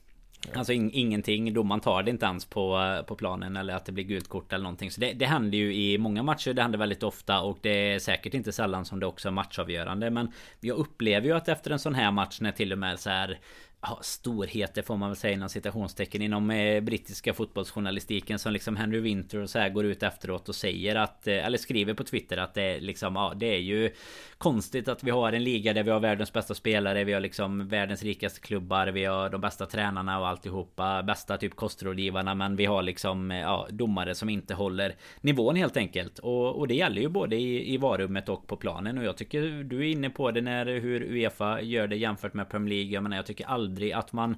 [0.53, 3.93] Alltså in, ingenting, domaren tar det inte ens på, eh, på planen eller att det
[3.93, 4.91] blir gult kort eller någonting.
[4.91, 7.99] Så det, det händer ju i många matcher, det händer väldigt ofta och det är
[7.99, 10.11] säkert inte sällan som det också är matchavgörande.
[10.11, 13.11] Men jag upplever ju att efter en sån här match när till och med så
[13.11, 13.39] här
[13.87, 19.01] ja, storheter får man väl säga inom citationstecken inom eh, brittiska fotbollsjournalistiken som liksom Henry
[19.01, 22.37] Winter och så här går ut efteråt och säger att eh, eller skriver på Twitter
[22.37, 23.91] att det liksom ja, det är ju
[24.39, 27.69] konstigt att vi har en liga där vi har världens bästa spelare, vi har liksom
[27.69, 32.65] världens rikaste klubbar, vi har de bästa tränarna och alltihopa, bästa typ kostrådgivarna, men vi
[32.65, 36.19] har liksom eh, ja, domare som inte håller nivån helt enkelt.
[36.19, 39.65] Och, och det gäller ju både i, i varummet och på planen och jag tycker
[39.65, 42.93] du är inne på det när hur Uefa gör det jämfört med Premier League.
[42.93, 44.37] Jag menar, jag tycker aldrig att man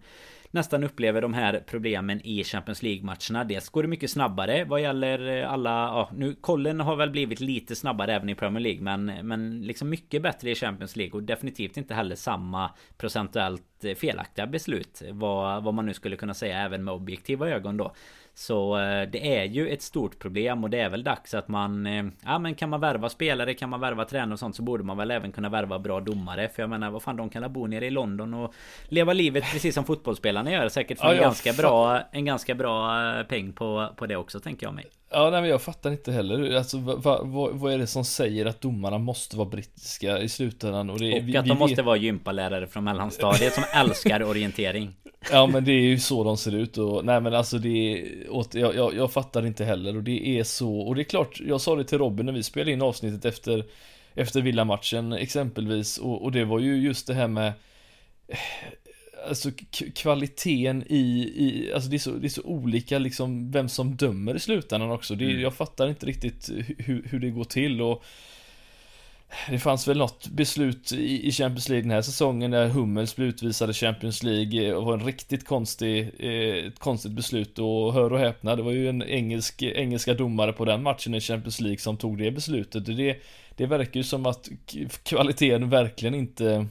[0.51, 3.45] nästan upplever de här problemen i Champions League-matcherna.
[3.45, 5.71] Dels går det mycket snabbare vad gäller eh, alla...
[5.71, 9.91] Ja, nu kollen har väl blivit lite snabbare även i Premier League men, men liksom
[9.91, 15.03] mycket bättre i Champions League och definitivt inte heller samma procentuellt eh, felaktiga beslut.
[15.11, 17.93] Vad, vad man nu skulle kunna säga även med objektiva ögon då.
[18.39, 21.87] Så eh, det är ju ett stort problem och det är väl dags att man
[21.87, 24.85] eh, Ja men kan man värva spelare, kan man värva tränare och sånt så borde
[24.85, 26.49] man väl även kunna värva bra domare.
[26.49, 28.55] För jag menar vad fan de kan bo nere i London och
[28.89, 30.69] Leva livet precis som fotbollsspelarna gör.
[30.69, 34.41] Säkert få ja, en, ganska bra, en ganska bra eh, peng på, på det också
[34.41, 34.87] tänker jag mig.
[35.11, 36.57] Ja nej men jag fattar inte heller.
[36.57, 40.91] Alltså vad, vad, vad är det som säger att domarna måste vara brittiska i slutändan?
[40.91, 41.85] Och, det, och vi, att de vi måste vet...
[41.85, 44.95] vara gympalärare från mellanstadiet som älskar orientering.
[45.33, 48.26] Ja men det är ju så de ser ut och nej men alltså det är,
[48.53, 51.61] jag, jag, jag fattar inte heller och det är så och det är klart, jag
[51.61, 53.65] sa det till Robin när vi spelade in avsnittet efter
[54.19, 57.53] Efter villamatchen exempelvis och, och det var ju just det här med
[59.29, 59.51] alltså
[59.95, 64.37] kvaliteten i, i alltså det är, så, det är så olika liksom vem som dömer
[64.37, 65.15] i slutändan också.
[65.15, 65.41] Det, mm.
[65.41, 68.05] Jag fattar inte riktigt hur, hur det går till och
[69.51, 73.71] det fanns väl något beslut i Champions League den här säsongen när Hummels blev utvisad
[73.71, 78.13] i Champions League eh, och var en riktigt konstig, eh, ett konstigt beslut och hör
[78.13, 81.79] och häpna, det var ju en engelsk, engelska domare på den matchen i Champions League
[81.79, 82.87] som tog det beslutet.
[82.87, 83.17] Det,
[83.57, 84.49] det verkar ju som att
[85.03, 86.67] kvaliteten verkligen inte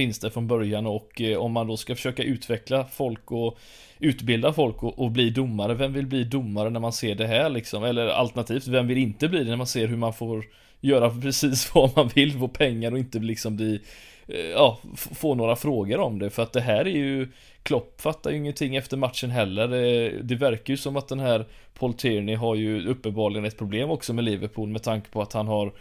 [0.00, 3.58] finns det från början och eh, om man då ska försöka utveckla folk och
[3.98, 7.50] utbilda folk och, och, bli domare, vem vill bli domare när man ser det här
[7.50, 7.84] liksom?
[7.84, 10.44] Eller alternativt, vem vill inte bli det när man ser hur man får
[10.80, 13.80] göra precis vad man vill, få pengar och inte liksom bli
[14.28, 17.28] eh, Ja, få några frågor om det för att det här är ju
[17.62, 21.44] Klopp fattar ju ingenting efter matchen heller det, det verkar ju som att den här
[21.78, 25.48] Paul Tierney har ju uppenbarligen ett problem också med Liverpool med tanke på att han
[25.48, 25.72] har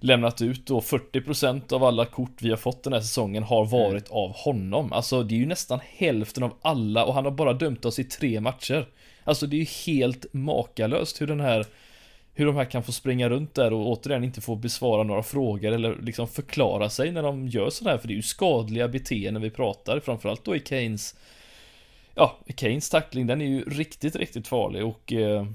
[0.00, 3.70] lämnat ut då 40% av alla kort vi har fått den här säsongen har mm.
[3.70, 4.18] varit mm.
[4.18, 4.92] av honom.
[4.92, 8.04] Alltså det är ju nästan hälften av alla och han har bara dömt oss i
[8.04, 8.86] tre matcher.
[9.24, 11.66] Alltså det är ju helt makalöst hur den här
[12.34, 15.72] hur de här kan få springa runt där och återigen inte få besvara några frågor
[15.72, 19.50] eller liksom förklara sig när de gör sådär för det är ju skadliga beteenden vi
[19.50, 21.14] pratar framförallt då i Keynes
[22.14, 25.46] Ja, Keynes tackling den är ju riktigt, riktigt farlig och eh,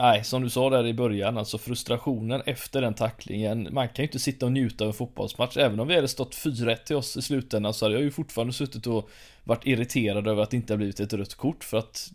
[0.00, 3.68] Nej, som du sa där i början, alltså frustrationen efter den tacklingen.
[3.72, 5.56] Man kan ju inte sitta och njuta av en fotbollsmatch.
[5.56, 8.52] Även om vi hade stått 4-1 till oss i slutändan så hade jag ju fortfarande
[8.52, 9.10] suttit och
[9.44, 11.64] varit irriterad över att det inte har blivit ett rött kort.
[11.64, 12.12] För att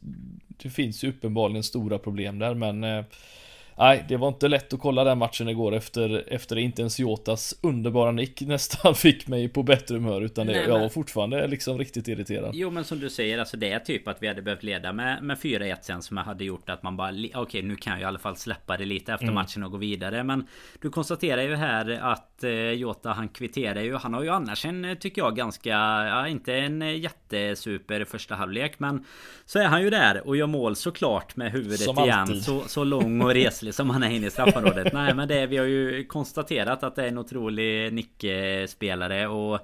[0.48, 3.04] det finns ju uppenbarligen stora problem där, men eh,
[3.80, 7.56] Nej, det var inte lätt att kolla den matchen igår efter, efter inte ens Jotas
[7.62, 11.78] underbara nick nästan fick mig på bättre humör utan det, Nej, jag var fortfarande liksom
[11.78, 12.52] riktigt irriterad.
[12.54, 15.24] Jo men som du säger, alltså det är typ att vi hade behövt leda med,
[15.24, 18.06] med 4-1 sen som hade gjort att man bara Okej okay, nu kan jag i
[18.06, 19.36] alla fall släppa det lite efter mm.
[19.36, 20.48] matchen och gå vidare men
[20.82, 24.86] Du konstaterar ju här att eh, Jota han kvitterar ju Han har ju annars en
[24.86, 29.06] eh, tycker jag ganska Ja inte en eh, jättesuper första halvlek men
[29.46, 32.84] Så är han ju där och gör mål såklart med huvudet som igen så, så
[32.84, 34.94] lång och reslig som han är inne i straffområdet.
[34.94, 39.60] Nej men det, vi har ju konstaterat att det är en otrolig nickspelare och...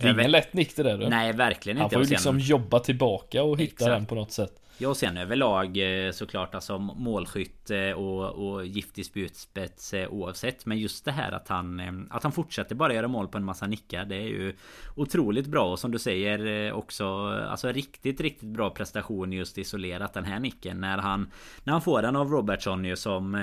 [0.00, 1.08] Det är ingen lätt nick det där du.
[1.08, 1.82] Nej verkligen inte.
[1.82, 3.90] Han får ju liksom jobba tillbaka och hitta Exakt.
[3.90, 4.63] den på något sätt.
[4.78, 10.66] Ja och sen överlag eh, såklart alltså målskytt och, och giftig spjutspets eh, oavsett.
[10.66, 13.44] Men just det här att han eh, Att han fortsätter bara göra mål på en
[13.44, 14.04] massa nickar.
[14.04, 14.54] Det är ju
[14.94, 17.06] Otroligt bra och som du säger också
[17.48, 20.80] Alltså riktigt riktigt bra prestation just isolerat den här nicken.
[20.80, 21.30] När han
[21.64, 23.36] När han får den av Robertson ju som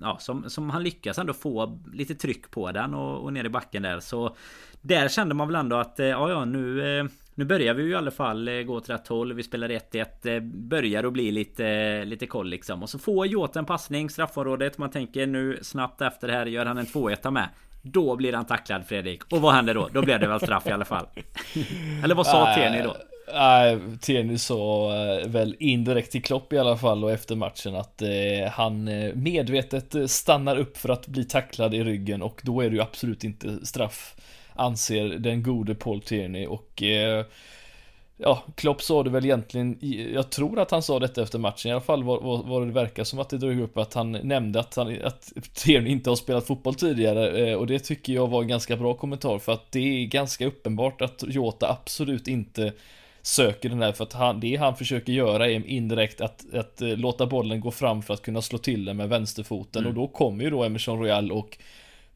[0.00, 3.48] Ja som, som han lyckas ändå få lite tryck på den och, och ner i
[3.48, 4.36] backen där så
[4.80, 8.10] Där kände man väl ändå att ja ja nu nu börjar vi ju i alla
[8.10, 9.32] fall eh, gå åt rätt håll.
[9.32, 10.34] Vi spelar 1-1.
[10.34, 12.82] Eh, börjar att bli lite, lite koll liksom.
[12.82, 14.78] Och så får Jota en passning, straffområdet.
[14.78, 17.48] Man tänker nu snabbt efter det här gör han en 2-1 med.
[17.82, 19.32] Då blir han tacklad Fredrik.
[19.32, 19.88] Och vad händer då?
[19.92, 21.06] Då blir det väl straff i alla fall.
[22.04, 22.96] Eller vad sa Teni då?
[23.34, 28.02] Nej, Teni sa eh, väl indirekt till Klopp i alla fall och efter matchen att
[28.02, 28.08] eh,
[28.52, 32.82] han medvetet stannar upp för att bli tacklad i ryggen och då är det ju
[32.82, 34.14] absolut inte straff
[34.54, 37.24] anser den gode Paul Tierney och eh,
[38.16, 39.78] Ja, Klopp sa det väl egentligen,
[40.14, 42.72] jag tror att han sa detta efter matchen i alla fall var, var, var det
[42.72, 46.16] verkar som att det drog upp att han nämnde att, han, att Tierney inte har
[46.16, 49.72] spelat fotboll tidigare eh, och det tycker jag var en ganska bra kommentar för att
[49.72, 52.72] det är ganska uppenbart att Jota absolut inte
[53.22, 56.88] söker den här för att han, det han försöker göra är indirekt att, att eh,
[56.88, 59.88] låta bollen gå fram för att kunna slå till den med vänsterfoten mm.
[59.88, 61.58] och då kommer ju då Emerson Royal och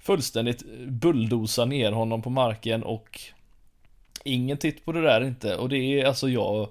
[0.00, 3.20] fullständigt bulldosa ner honom på marken och
[4.24, 5.56] ingen titt på det där inte.
[5.56, 6.68] Och det är alltså jag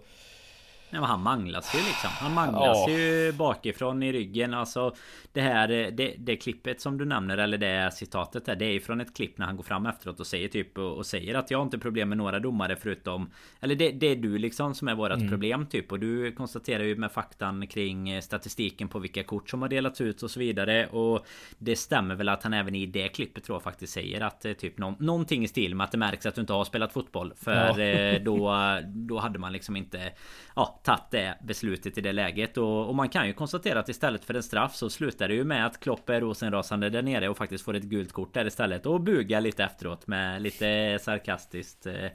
[0.90, 2.10] Nej, men han manglas ju liksom.
[2.10, 2.90] Han manglas ja.
[2.90, 4.54] ju bakifrån i ryggen.
[4.54, 4.96] Alltså
[5.32, 8.56] det här det, det klippet som du nämner eller det citatet där.
[8.56, 10.98] Det är ju från ett klipp när han går fram efteråt och säger typ och,
[10.98, 14.16] och säger att jag har inte problem med några domare förutom Eller det, det är
[14.16, 15.30] du liksom som är vårat mm.
[15.30, 15.92] problem typ.
[15.92, 20.24] Och du konstaterar ju med faktan kring statistiken på vilka kort som har delats ut
[20.24, 20.88] och så vidare.
[20.88, 21.26] Och
[21.58, 24.54] det stämmer väl att han även i det klippet tror jag faktiskt säger att eh,
[24.54, 27.34] typ någon, någonting i stil med att det märks att du inte har spelat fotboll.
[27.36, 27.84] För ja.
[27.84, 30.12] Eh, då, då hade man liksom inte
[30.56, 32.58] ja, tagit det beslutet i det läget.
[32.58, 35.44] Och, och, man kan ju konstatera att istället för en straff så slutar det ju
[35.44, 38.86] med att Klopp är rosenrasande där nere och faktiskt får ett gult kort där istället.
[38.86, 42.10] Och bugar lite efteråt med lite sarkastiskt eh,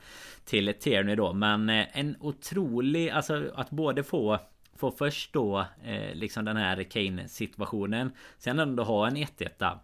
[0.45, 1.33] till Tierney då.
[1.33, 4.39] Men eh, en otrolig, alltså att både få
[4.77, 9.79] Få först då eh, liksom den här Kane situationen Sen ändå ha en 1-1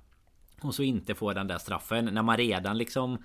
[0.60, 3.18] och så inte få den där straffen när man redan liksom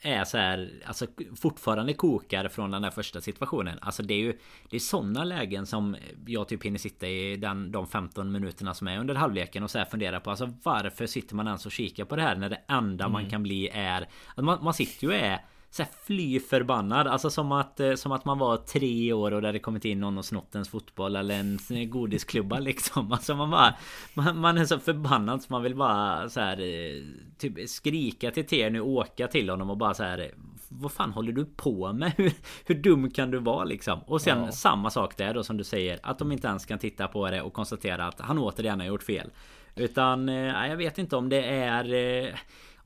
[0.00, 3.78] är så här, alltså fortfarande kokar från den där första situationen.
[3.80, 4.38] Alltså det är ju
[4.70, 8.88] Det är sådana lägen som jag typ hinner sitta i den, de 15 minuterna som
[8.88, 12.04] är under halvleken och så här fundera på alltså varför sitter man ens och kikar
[12.04, 13.12] på det här när det enda mm.
[13.12, 15.44] man kan bli är att man, man sitter ju och är
[15.74, 17.06] så här fly förbannad.
[17.06, 20.00] Alltså som att, eh, som att man var tre år och det hade kommit in
[20.00, 23.12] någon och snott ens fotboll eller en godisklubba liksom.
[23.12, 23.74] Alltså man bara...
[24.14, 26.60] Man, man är så förbannad så man vill bara så här...
[26.60, 27.02] Eh,
[27.38, 30.30] typ skrika till Ter nu åka till honom och bara så här...
[30.68, 32.12] Vad fan håller du på med?
[32.16, 32.32] Hur,
[32.64, 34.00] hur dum kan du vara liksom?
[34.06, 34.52] Och sen ja.
[34.52, 35.98] samma sak där då som du säger.
[36.02, 39.02] Att de inte ens kan titta på det och konstatera att han återigen har gjort
[39.02, 39.30] fel.
[39.76, 42.34] Utan eh, jag vet inte om det är eh,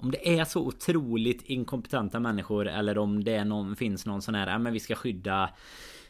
[0.01, 4.46] om det är så otroligt inkompetenta människor eller om det någon, finns någon sån här,
[4.46, 5.51] ja men vi ska skydda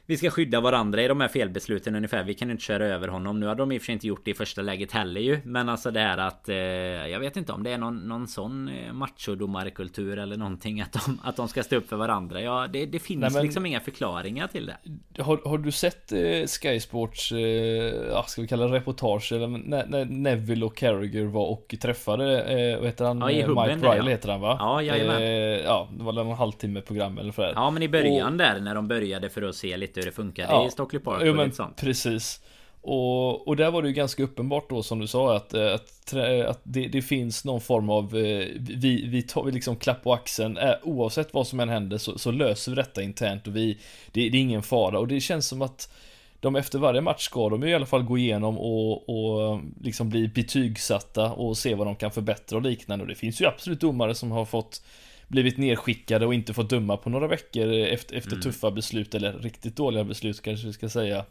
[0.09, 2.25] vi ska skydda varandra i de här felbesluten ungefär.
[2.25, 3.41] Vi kan inte köra över honom.
[3.41, 5.41] Nu har de i och för sig inte gjort det i första läget heller ju.
[5.45, 6.49] Men alltså det här att...
[6.49, 10.81] Eh, jag vet inte om det är någon, någon sån eh, machodomarkultur eller någonting.
[10.81, 12.43] Att de, att de ska stå upp för varandra.
[12.43, 15.23] Ja, det, det finns Nej, men, liksom inga förklaringar till det.
[15.23, 19.33] Har, har du sett eh, Sky Sports, eh, ska vi kalla det reportage?
[19.33, 23.19] Eller när, när Neville och Carragher var och träffade, eh, vad heter han?
[23.19, 24.11] Ja, i hubben, Mike Riley ja.
[24.11, 24.57] heter han va?
[24.61, 25.23] Ja, jajamän.
[25.23, 25.29] Eh,
[25.65, 28.75] ja, det var en halvtimme program eller för Ja, men i början och, där när
[28.75, 31.53] de började för att se lite hur det funkar ja, i Stockley Park jo, men.
[31.77, 32.41] Precis.
[32.81, 36.15] Och, och där var det ju ganska uppenbart då som du sa att, eh, att,
[36.49, 40.13] att det, det finns någon form av eh, Vi, vi tar vi liksom klapp på
[40.13, 40.57] axeln.
[40.57, 43.79] Eh, Oavsett vad som än händer så, så löser vi detta internt och vi
[44.13, 44.99] det, det är ingen fara.
[44.99, 45.93] Och det känns som att
[46.41, 50.29] de efter varje match ska de i alla fall gå igenom och, och liksom bli
[50.29, 53.03] betygsatta och se vad de kan förbättra och liknande.
[53.03, 54.83] Och det finns ju absolut domare som har fått
[55.29, 58.43] blivit nedskickade och inte fått döma på några veckor efter, efter mm.
[58.43, 61.25] tuffa beslut eller riktigt dåliga beslut kanske vi ska säga.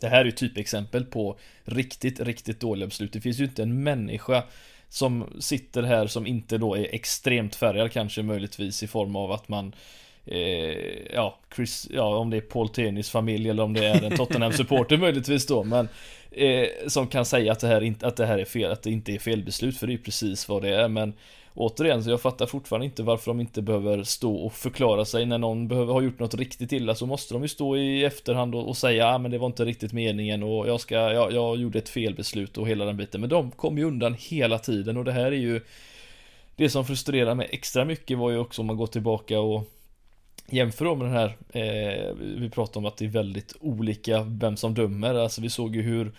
[0.00, 3.12] Det här är ju typexempel på riktigt, riktigt dåliga beslut.
[3.12, 4.42] Det finns ju inte en människa
[4.88, 9.48] som sitter här som inte då är extremt färgad kanske möjligtvis i form av att
[9.48, 9.74] man
[10.26, 14.12] eh, ja, Chris, ja, om det är Paul Tenis familj eller om det är en
[14.16, 15.88] Tottenham-supporter möjligtvis då, men
[16.30, 18.90] eh, som kan säga att det, här inte, att det här är fel, att det
[18.90, 21.14] inte är felbeslut, för det är precis vad det är, men
[21.56, 25.38] Återigen, så jag fattar fortfarande inte varför de inte behöver stå och förklara sig när
[25.38, 28.68] någon behöver ha gjort något riktigt illa så måste de ju stå i efterhand och,
[28.68, 31.78] och säga ah, men det var inte riktigt meningen och jag ska, jag, jag gjorde
[31.78, 33.20] ett felbeslut och hela den biten.
[33.20, 35.60] Men de kom ju undan hela tiden och det här är ju
[36.56, 39.70] Det som frustrerar mig extra mycket var ju också om man går tillbaka och
[40.50, 44.56] Jämför då med den här eh, Vi pratar om att det är väldigt olika vem
[44.56, 46.12] som dömer, alltså vi såg ju hur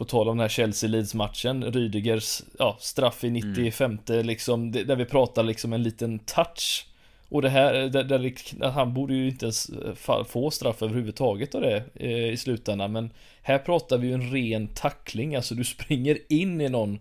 [0.00, 4.26] på tal om den här Chelsea-Leeds-matchen, Rydegers ja, straff i 95 mm.
[4.26, 6.86] liksom, där vi pratar liksom en liten touch.
[7.28, 11.60] Och det här, där, där, han borde ju inte ens eh, få straff överhuvudtaget av
[11.60, 12.92] det eh, i slutändan.
[12.92, 13.10] Men
[13.42, 16.98] här pratar vi ju en ren tackling, alltså du springer in i någon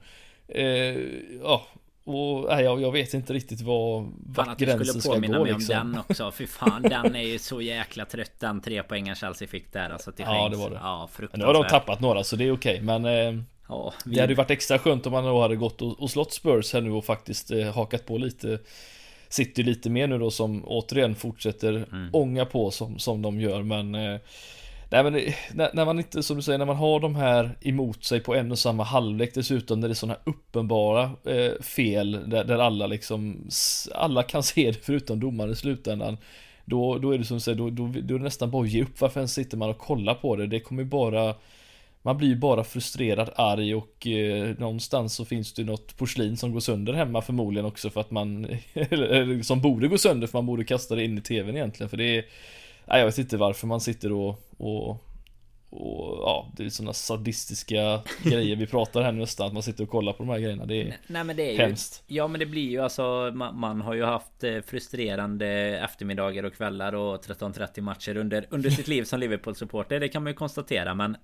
[0.48, 0.98] eh,
[1.44, 1.68] ja,
[2.10, 5.82] och nej, jag, jag vet inte riktigt vad vart gränsen ska gå mig liksom.
[5.82, 6.32] om den också.
[6.32, 9.90] Fy fan, den är ju så jäkla trött den tre poängen Chelsea fick där.
[9.90, 10.80] Alltså till ja, det var det.
[10.82, 11.40] Ja, fruktansvärt.
[11.40, 14.16] Nu har de tappat några så det är okej, men eh, ja, vi...
[14.16, 16.74] Det hade ju varit extra skönt om man då hade gått och, och slått Spurs
[16.74, 18.60] här nu och faktiskt eh, hakat på lite
[19.32, 22.10] Sitter lite mer nu då som återigen fortsätter mm.
[22.14, 24.20] ånga på som, som de gör men eh,
[24.92, 25.14] Nej men
[25.54, 28.36] när, när, man inte, som du säger, när man har de här emot sig på
[28.36, 32.60] en och samma halvlek dessutom, när det är sådana här uppenbara eh, fel, där, där,
[32.60, 33.50] alla liksom,
[33.96, 36.18] alla kan se det förutom domaren i slutändan.
[36.66, 38.70] Då, då är det som du säger, då, då, då är det nästan bara att
[38.70, 40.48] ge upp, varför ens sitter man och kollar på det?
[40.48, 41.36] Det kommer bara
[42.02, 46.52] man blir ju bara frustrerad, arg och eh, någonstans så finns det något porslin som
[46.52, 50.46] går sönder hemma förmodligen också för att man, eller, som borde gå sönder för man
[50.46, 52.26] borde kasta det in i tvn egentligen för det är
[52.86, 54.90] Nej, jag vet inte varför man sitter och, och,
[55.70, 59.90] och ja, det är sådana sadistiska grejer vi pratar här nästan, att man sitter och
[59.90, 60.66] kollar på de här grejerna.
[60.66, 62.04] Det är, Nej, men det är hemskt.
[62.08, 65.48] Ju, ja, men det blir ju alltså, man, man, har ju haft eh, frustrerande
[65.84, 70.00] eftermiddagar och kvällar och 13-30 matcher under, under sitt liv som Liverpool-supporter.
[70.00, 71.18] Det kan man ju konstatera, men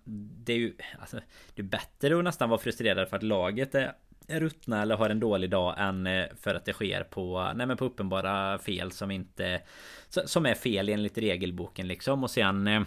[0.45, 1.19] det är ju, alltså,
[1.55, 3.93] det är bättre att nästan vara frustrerad för att laget är
[4.27, 7.77] ruttna eller har en dålig dag än eh, för att det sker på, nej men
[7.77, 9.61] på uppenbara fel som inte
[10.09, 12.81] Som är fel enligt regelboken liksom och sen eh,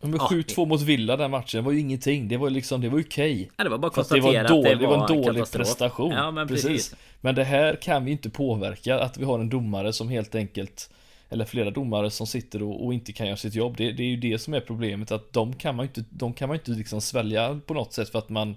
[0.00, 2.28] men 7-2 ja, mot Villa den matchen var ju ingenting.
[2.28, 3.50] Det var liksom, det var okej.
[3.56, 5.66] Ja, det var bara att konstatera att det var, dålig, det var en dålig katastrof.
[5.66, 6.12] prestation.
[6.12, 6.66] Ja, men precis.
[6.66, 6.96] precis.
[7.20, 9.00] Men det här kan vi inte påverka.
[9.00, 10.90] Att vi har en domare som helt enkelt
[11.28, 13.76] eller flera domare som sitter och, och inte kan göra sitt jobb.
[13.76, 15.12] Det, det, är ju det som är problemet.
[15.12, 18.18] Att de kan man inte, de kan man inte liksom svälja på något sätt för
[18.18, 18.56] att man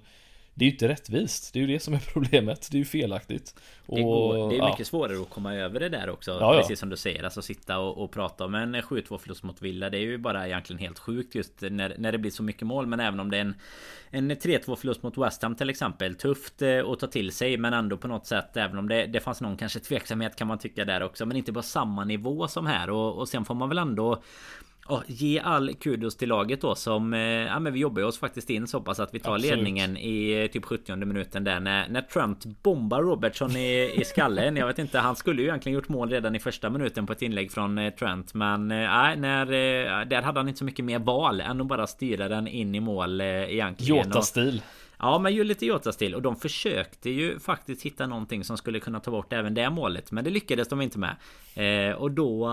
[0.53, 1.53] det är ju inte rättvist.
[1.53, 2.67] Det är ju det som är problemet.
[2.71, 3.55] Det är ju felaktigt.
[3.85, 4.85] Och, det, går, det är mycket ja.
[4.85, 6.31] svårare att komma över det där också.
[6.31, 7.23] Ja, precis som du säger.
[7.23, 9.89] Alltså sitta och, och prata om en 7-2 förlust mot Villa.
[9.89, 12.87] Det är ju bara egentligen helt sjukt just när, när det blir så mycket mål.
[12.87, 13.55] Men även om det är en,
[14.09, 16.15] en 3-2 förlust mot West Ham till exempel.
[16.15, 17.57] Tufft eh, att ta till sig.
[17.57, 18.57] Men ändå på något sätt.
[18.57, 21.25] Även om det, det fanns någon kanske tveksamhet kan man tycka där också.
[21.25, 22.89] Men inte på samma nivå som här.
[22.89, 24.23] Och, och sen får man väl ändå
[24.91, 27.13] Ja, ge all kudos till laget då som...
[27.13, 29.55] Eh, ja men vi jobbar oss faktiskt in så pass att vi tar Absolut.
[29.55, 34.55] ledningen i typ 70 minuten där när, när Trent bombar Robertson i, i skallen.
[34.55, 37.21] Jag vet inte, han skulle ju egentligen gjort mål redan i första minuten på ett
[37.21, 38.33] inlägg från eh, Trent.
[38.33, 39.45] Men nej, när...
[40.05, 42.79] Där hade han inte så mycket mer val än att bara styra den in i
[42.79, 44.05] mål egentligen.
[44.05, 44.61] Jota-stil.
[45.03, 48.79] Ja men ju lite Jotas till och de försökte ju faktiskt hitta någonting som skulle
[48.79, 50.11] kunna ta bort även det målet.
[50.11, 51.15] Men det lyckades de inte med.
[51.55, 52.49] Eh, Och då,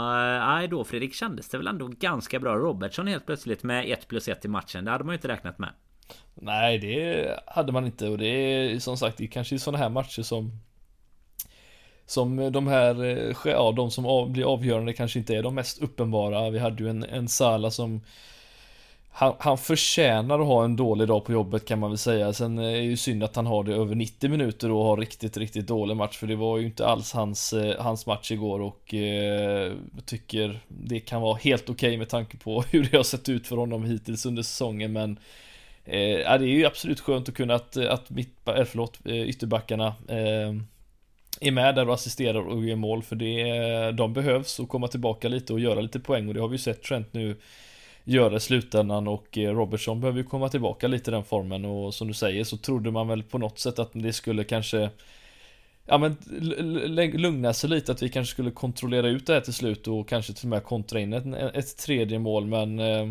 [0.47, 2.57] nej eh, då Fredrik kändes det väl ändå ganska bra.
[2.57, 4.85] Robertson helt plötsligt med 1 plus 1 i matchen.
[4.85, 5.71] Det hade man ju inte räknat med.
[6.35, 8.09] Nej det hade man inte.
[8.09, 10.53] Och det är som sagt det är kanske i sådana här matcher som
[12.07, 16.51] som de här, eh, ja de som blir avgörande kanske inte är de mest uppenbara.
[16.51, 18.01] Vi hade ju en, en Sala som
[19.11, 22.33] han, han förtjänar att ha en dålig dag på jobbet kan man väl säga.
[22.33, 25.37] Sen är det ju synd att han har det över 90 minuter och har riktigt,
[25.37, 26.17] riktigt dålig match.
[26.17, 29.73] För det var ju inte alls hans, eh, hans match igår och eh,
[30.07, 33.47] tycker det kan vara helt okej okay med tanke på hur det har sett ut
[33.47, 34.93] för honom hittills under säsongen.
[34.93, 35.11] Men
[35.85, 39.87] eh, det är ju absolut skönt att kunna att, att mitt, eh, förlåt, eh, ytterbackarna
[40.09, 40.55] eh,
[41.41, 43.03] är med där och assisterar och ger mål.
[43.03, 46.41] För det, eh, de behövs och komma tillbaka lite och göra lite poäng och det
[46.41, 47.37] har vi ju sett Trent nu
[48.09, 51.95] göra i slutändan och eh, Robertson behöver ju komma tillbaka lite i den formen och
[51.95, 54.91] som du säger så trodde man väl på något sätt att det skulle kanske
[55.87, 56.17] Ja men
[57.13, 60.33] lugna sig lite att vi kanske skulle kontrollera ut det här till slut och kanske
[60.33, 63.09] till och med kontra in ett, ett tredje mål men eh,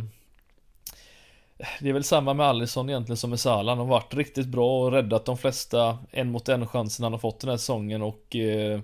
[1.81, 3.77] Det är väl samma med Allison egentligen som med Salah.
[3.77, 7.19] Han har varit riktigt bra och räddat de flesta en mot en chansen han har
[7.19, 8.79] fått den här säsongen och eh,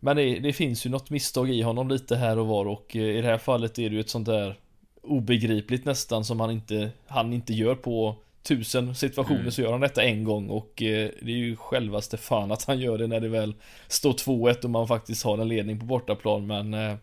[0.00, 3.02] Men det, det, finns ju något misstag i honom lite här och var och eh,
[3.02, 4.56] i det här fallet är det ju ett sånt där
[5.02, 9.52] obegripligt nästan som han inte, han inte gör på tusen situationer mm.
[9.52, 12.80] så gör han detta en gång och eh, det är ju självaste fan att han
[12.80, 13.54] gör det när det väl
[13.88, 16.94] står 2-1 och man faktiskt har en ledning på bortaplan men eh,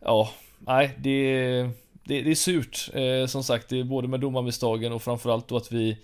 [0.00, 1.62] ja, nej det,
[2.04, 5.56] det, det är surt eh, som sagt det är både med domarmisstagen och framförallt då
[5.56, 5.98] att vi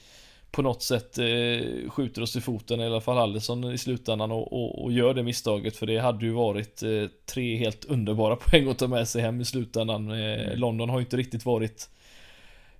[0.53, 4.53] på något sätt eh, skjuter oss i foten, i alla fall Allison i slutändan och,
[4.53, 8.70] och, och, gör det misstaget för det hade ju varit eh, tre helt underbara poäng
[8.70, 10.11] att ta med sig hem i slutändan.
[10.11, 10.59] Eh, mm.
[10.59, 11.90] London har ju inte riktigt varit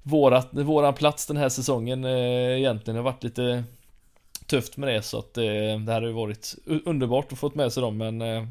[0.03, 2.95] vårat, våran plats den här säsongen eh, egentligen.
[2.95, 3.65] Det har varit lite
[4.47, 5.45] tufft med det så att eh,
[5.85, 6.55] det här har ju varit
[6.85, 8.47] underbart att få med sig dem men eh,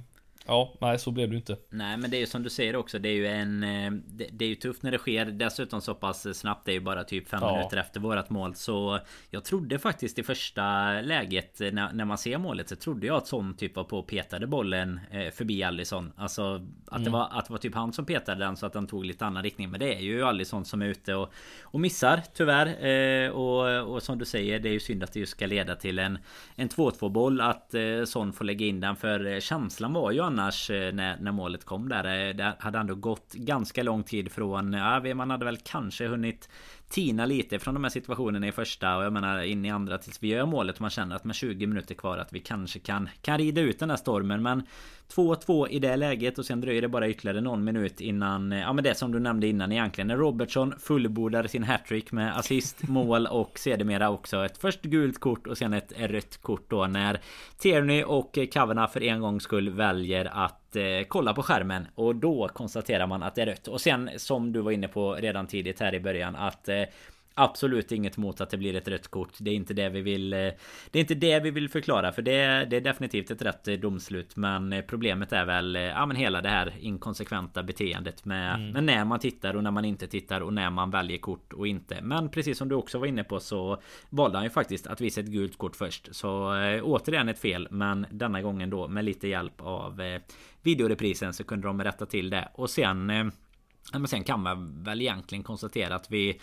[0.45, 1.57] Ja, nej så blev det ju inte.
[1.69, 2.99] Nej men det är ju som du säger också.
[2.99, 3.63] Det är ju en...
[3.63, 6.65] Eh, det, det är ju tufft när det sker dessutom så pass snabbt.
[6.65, 7.55] Det är ju bara typ fem ja.
[7.55, 8.55] minuter efter vårat mål.
[8.55, 13.17] Så jag trodde faktiskt i första läget när, när man ser målet så trodde jag
[13.17, 16.11] att sån typ var på och petade bollen eh, förbi Allison.
[16.17, 17.03] Alltså att, mm.
[17.03, 19.25] det var, att det var typ han som petade den så att den tog lite
[19.25, 19.71] annan riktning.
[19.71, 21.33] Men det är ju Allison som är ute och,
[21.63, 22.85] och missar tyvärr.
[22.85, 25.75] Eh, och, och som du säger det är ju synd att det just ska leda
[25.75, 26.17] till en,
[26.55, 27.41] en 2-2 boll.
[27.41, 28.95] Att eh, Son får lägga in den.
[28.95, 32.27] För eh, känslan var ju annars eh, när, när målet kom där.
[32.29, 34.73] Eh, det hade ändå gått ganska lång tid från...
[34.73, 36.49] Ja, man hade väl kanske hunnit
[36.89, 40.23] tina lite från de här situationerna i första och jag menar in i andra tills
[40.23, 40.79] vi gör målet.
[40.79, 43.89] Man känner att med 20 minuter kvar att vi kanske kan, kan rida ut den
[43.89, 44.41] här stormen.
[44.41, 44.63] Men
[45.16, 48.74] 2-2 i det läget och sen dröjer det bara ytterligare någon minut innan eh, Ja
[48.74, 50.07] men det som du nämnde innan egentligen.
[50.07, 55.47] När Robertson fullbordar sin hattrick med assist, mål och sedermera också ett först gult kort
[55.47, 57.20] och sen ett rött kort då när
[57.57, 61.88] Tierney och eh, Kavanagh för en gångs skull väljer att eh, kolla på skärmen.
[61.95, 63.68] Och då konstaterar man att det är rött.
[63.68, 66.84] Och sen som du var inne på redan tidigt här i början att eh,
[67.34, 69.34] Absolut inget emot att det blir ett rött kort.
[69.38, 70.34] Det är inte det vi vill.
[70.34, 70.39] Eh,
[70.91, 73.73] det är inte det vi vill förklara för det, det är definitivt ett rätt eh,
[73.73, 74.36] domslut.
[74.36, 78.71] Men eh, problemet är väl ja, men hela det här inkonsekventa beteendet med, mm.
[78.71, 81.67] med när man tittar och när man inte tittar och när man väljer kort och
[81.67, 82.01] inte.
[82.01, 85.21] Men precis som du också var inne på så valde han ju faktiskt att visa
[85.21, 86.15] ett gult kort först.
[86.15, 86.53] Så
[86.84, 90.01] återigen ett fel, men denna gången då med lite hjälp av
[90.61, 93.25] videoreprisen så kunde de rätta till det och sen äh,
[93.93, 96.39] men sen kan man väl egentligen konstatera att vi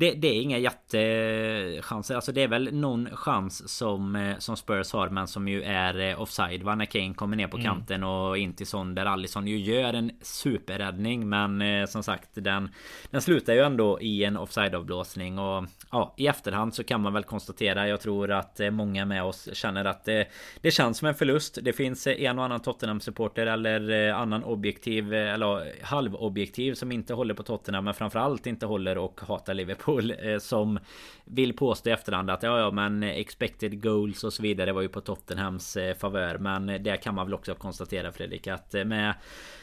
[0.00, 2.14] det, det, är inga jättechanser.
[2.14, 6.00] Alltså det är väl någon chans som, eh, som Spurs har men som ju är
[6.00, 6.62] eh, offside.
[6.62, 6.74] Va?
[6.74, 7.66] När Kane kommer ner på mm.
[7.66, 11.28] kanten och in till sån där Allison ju gör en superräddning.
[11.28, 12.68] Men eh, som sagt den,
[13.10, 15.38] den slutar ju ändå i en offside avblåsning.
[15.38, 17.88] Och ja, i efterhand så kan man väl konstatera.
[17.88, 20.28] Jag tror att eh, många med oss känner att det,
[20.60, 21.58] det känns som en förlust.
[21.62, 27.14] Det finns eh, en och annan Tottenham supporter eller annan objektiv eller halvobjektiv som inte
[27.14, 30.78] håller på Tottenham men framförallt inte håller och hatar Liverpool som
[31.24, 34.88] vill påstå i efterhand att ja, ja, men expected goals och så vidare var ju
[34.88, 36.38] på Tottenhams favör.
[36.38, 39.14] Men det kan man väl också konstatera Fredrik att med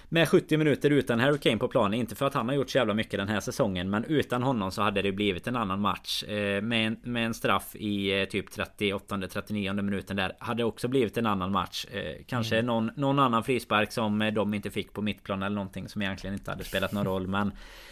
[0.09, 1.93] med 70 minuter utan Harry Kane på planen.
[1.93, 3.89] Inte för att han har gjort så jävla mycket den här säsongen.
[3.89, 6.16] Men utan honom så hade det blivit en annan match.
[6.23, 10.35] Eh, med, en, med en straff i eh, typ 38-39 minuten där.
[10.39, 11.85] Hade också blivit en annan match.
[11.91, 12.65] Eh, kanske mm.
[12.65, 16.51] någon, någon annan frispark som de inte fick på mittplan eller någonting som egentligen inte
[16.51, 17.27] hade spelat någon roll.
[17.27, 17.51] Men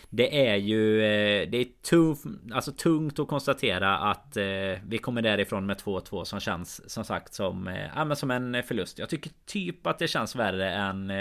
[0.10, 0.98] det är ju
[1.46, 2.20] det är tungt,
[2.54, 4.38] alltså tungt att konstatera att
[4.84, 9.00] vi kommer därifrån med 2-2 som känns som sagt som, ja, men som en förlust.
[9.00, 11.12] Jag tycker typ att det känns värre än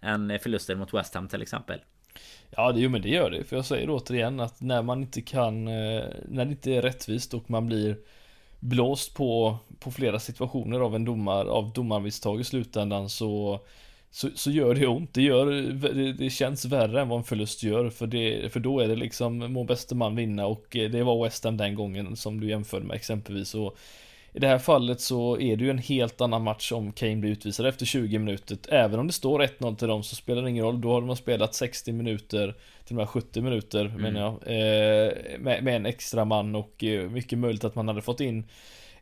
[0.00, 1.80] än förluster mot West Ham till exempel.
[2.50, 3.44] Ja, det, jo, men det gör det.
[3.44, 7.34] För jag säger återigen att när man inte kan, eh, när det inte är rättvist
[7.34, 7.96] och man blir
[8.60, 13.60] blåst på, på flera situationer av en domar, av domarmisstag i slutändan så,
[14.10, 15.14] så, så gör det ont.
[15.14, 15.46] Det, gör,
[15.94, 17.90] det, det, känns värre än vad en förlust gör.
[17.90, 21.24] För, det, för då är det liksom, må bäste man vinna och eh, det var
[21.24, 23.54] West Ham den gången som du jämförde med exempelvis.
[23.54, 23.78] Och
[24.36, 27.30] i det här fallet så är det ju en helt annan match om Kane blir
[27.30, 28.58] utvisad efter 20 minuter.
[28.68, 30.80] Även om det står 1-0 till dem så spelar det ingen roll.
[30.80, 34.02] Då har de spelat 60 minuter, till och med 70 minuter mm.
[34.02, 34.32] menar jag.
[34.32, 38.44] Eh, med, med, en extra man och eh, mycket möjligt att man hade fått in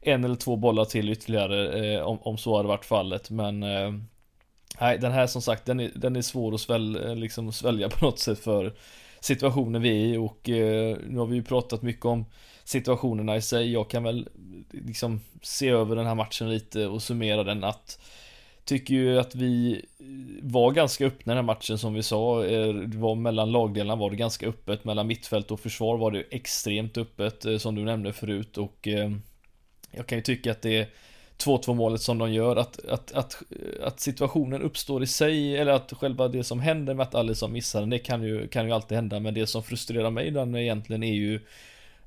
[0.01, 3.30] en eller två bollar till ytterligare eh, om, om så hade varit fallet.
[3.30, 3.93] Men eh,
[4.80, 8.05] nej, den här som sagt, den är, den är svår att svälja, liksom svälja på
[8.05, 8.74] något sätt för
[9.20, 12.24] situationen vi är i och eh, nu har vi ju pratat mycket om
[12.65, 13.73] situationerna i sig.
[13.73, 14.29] Jag kan väl
[14.71, 17.99] liksom se över den här matchen lite och summera den att
[18.65, 19.85] Tycker ju att vi
[20.43, 22.45] var ganska öppna den här matchen som vi sa.
[22.45, 24.85] Eh, det var mellan lagdelarna var det ganska öppet.
[24.85, 29.11] Mellan mittfält och försvar var det extremt öppet eh, som du nämnde förut och eh,
[29.91, 30.89] Jag kan ju tycka att det
[31.39, 33.43] 2-2 målet som de gör, att, att, att,
[33.83, 37.81] att situationen uppstår i sig, eller att själva det som händer med att Alisson missar
[37.81, 41.03] den, det kan ju, kan ju alltid hända, men det som frustrerar mig den egentligen
[41.03, 41.41] är ju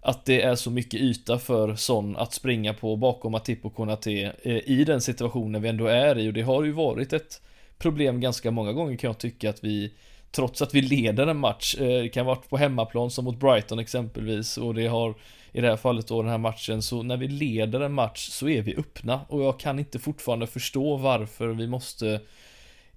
[0.07, 4.33] att det är så mycket yta för Son att springa på bakom Matip och Konate
[4.43, 6.29] eh, i den situationen vi ändå är i.
[6.29, 7.41] Och det har ju varit ett
[7.77, 9.93] problem ganska många gånger kan jag tycka att vi
[10.31, 13.79] trots att vi leder en match, eh, det kan vara på hemmaplan som mot Brighton
[13.79, 15.15] exempelvis och det har
[15.51, 18.49] i det här fallet då den här matchen, så när vi leder en match så
[18.49, 19.21] är vi öppna.
[19.27, 22.21] Och jag kan inte fortfarande förstå varför vi måste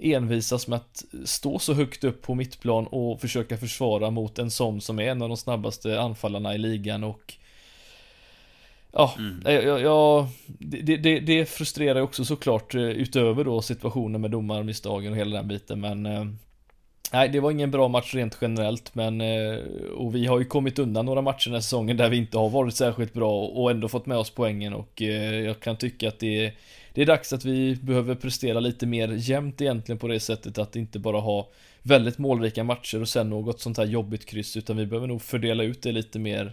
[0.01, 4.81] envisas med att stå så högt upp på mittplan och försöka försvara mot en sån
[4.81, 7.35] som är en av de snabbaste anfallarna i ligan och
[8.93, 9.65] Ja, mm.
[9.67, 10.27] jag, jag,
[10.59, 15.49] det, det, det frustrerar också såklart eh, utöver då situationen med domarmisstagen och hela den
[15.49, 16.25] biten men eh,
[17.13, 19.59] Nej, det var ingen bra match rent generellt, men eh,
[19.97, 22.51] och vi har ju kommit undan några matcher den här säsongen där vi inte har
[22.51, 25.01] varit särskilt bra och ändå fått med oss poängen och
[25.47, 26.53] jag kan tycka att det är
[27.01, 30.77] det är dags att vi behöver prestera lite mer jämnt egentligen på det sättet att
[30.77, 31.49] inte bara ha
[31.83, 35.63] väldigt målrika matcher och sen något sånt här jobbigt kryss utan vi behöver nog fördela
[35.63, 36.53] ut det lite mer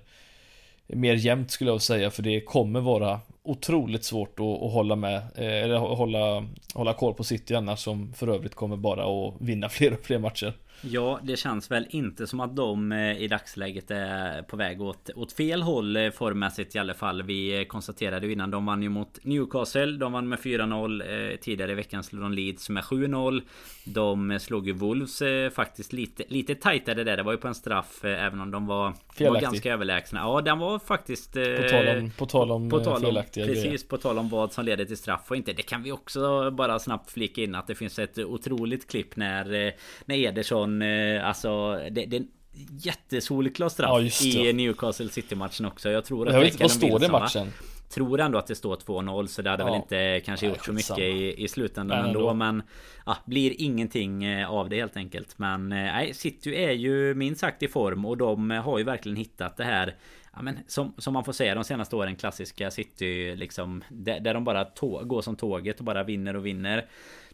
[0.87, 5.17] mer jämnt skulle jag säga för det kommer vara otroligt svårt att, att hålla med
[5.17, 9.69] eh, eller hålla, hålla koll på City annars som för övrigt kommer bara att vinna
[9.69, 10.53] fler och fler matcher.
[10.81, 15.09] Ja, det känns väl inte som att de eh, i dagsläget är på väg åt,
[15.15, 17.23] åt fel håll eh, formmässigt i alla fall.
[17.23, 19.85] Vi konstaterade ju innan, de vann ju mot Newcastle.
[19.85, 21.31] De vann med 4-0.
[21.31, 23.41] Eh, tidigare i veckan slog de Leeds med 7-0.
[23.85, 25.21] De slog ju Wolves
[25.53, 27.17] faktiskt lite, lite tajtare där.
[27.17, 30.19] Det var ju på en straff även om de var, var ganska överlägsna.
[30.19, 31.33] Ja, den var faktiskt...
[31.33, 33.87] På tal om, på tal om, på, på tal om felaktiga Precis, grejer.
[33.87, 35.53] på tal om vad som leder till straff och inte.
[35.53, 39.73] Det kan vi också bara snabbt flika in att det finns ett otroligt klipp när,
[40.05, 42.23] när Ederson från, eh, alltså det, det
[42.69, 45.89] jättesolklar straff ja, i Newcastle City-matchen också.
[45.89, 47.47] Jag tror att jag vet inte, vad står det i matchen?
[47.89, 49.67] Tror ändå att det står 2-0 så det hade ja.
[49.67, 52.33] väl inte kanske gjort så mycket i, i slutändan Nej, ändå.
[52.33, 52.63] Men
[53.05, 55.39] ja, blir ingenting eh, av det helt enkelt.
[55.39, 59.15] Men eh, nej, City är ju minst sagt i form och de har ju verkligen
[59.15, 59.95] hittat det här
[60.37, 64.33] Ja, men som, som man får säga de senaste åren klassiska City liksom där, där
[64.33, 66.85] de bara tåg, går som tåget och bara vinner och vinner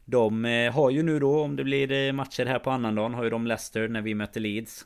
[0.05, 3.23] de eh, har ju nu då om det blir eh, matcher här på annandagen har
[3.23, 4.85] ju de Leicester när vi möter Leeds.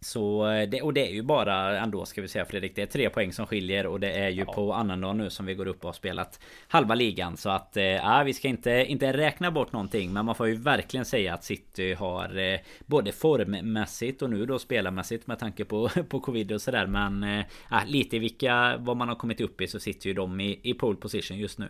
[0.00, 2.86] Så eh, det, och det är ju bara ändå ska vi säga Fredrik Det är
[2.86, 4.52] tre poäng som skiljer och det är ju ja.
[4.52, 8.22] på annandagen nu som vi går upp och har spelat Halva ligan så att ja,
[8.26, 11.94] vi ska inte, inte räkna bort någonting Men man får ju verkligen säga att City
[11.94, 17.44] har Både formmässigt och nu då spelarmässigt med tanke på, på covid och sådär Men
[17.70, 20.74] ja, lite vilka vad man har kommit upp i så sitter ju de i, i
[20.74, 21.68] pole position just nu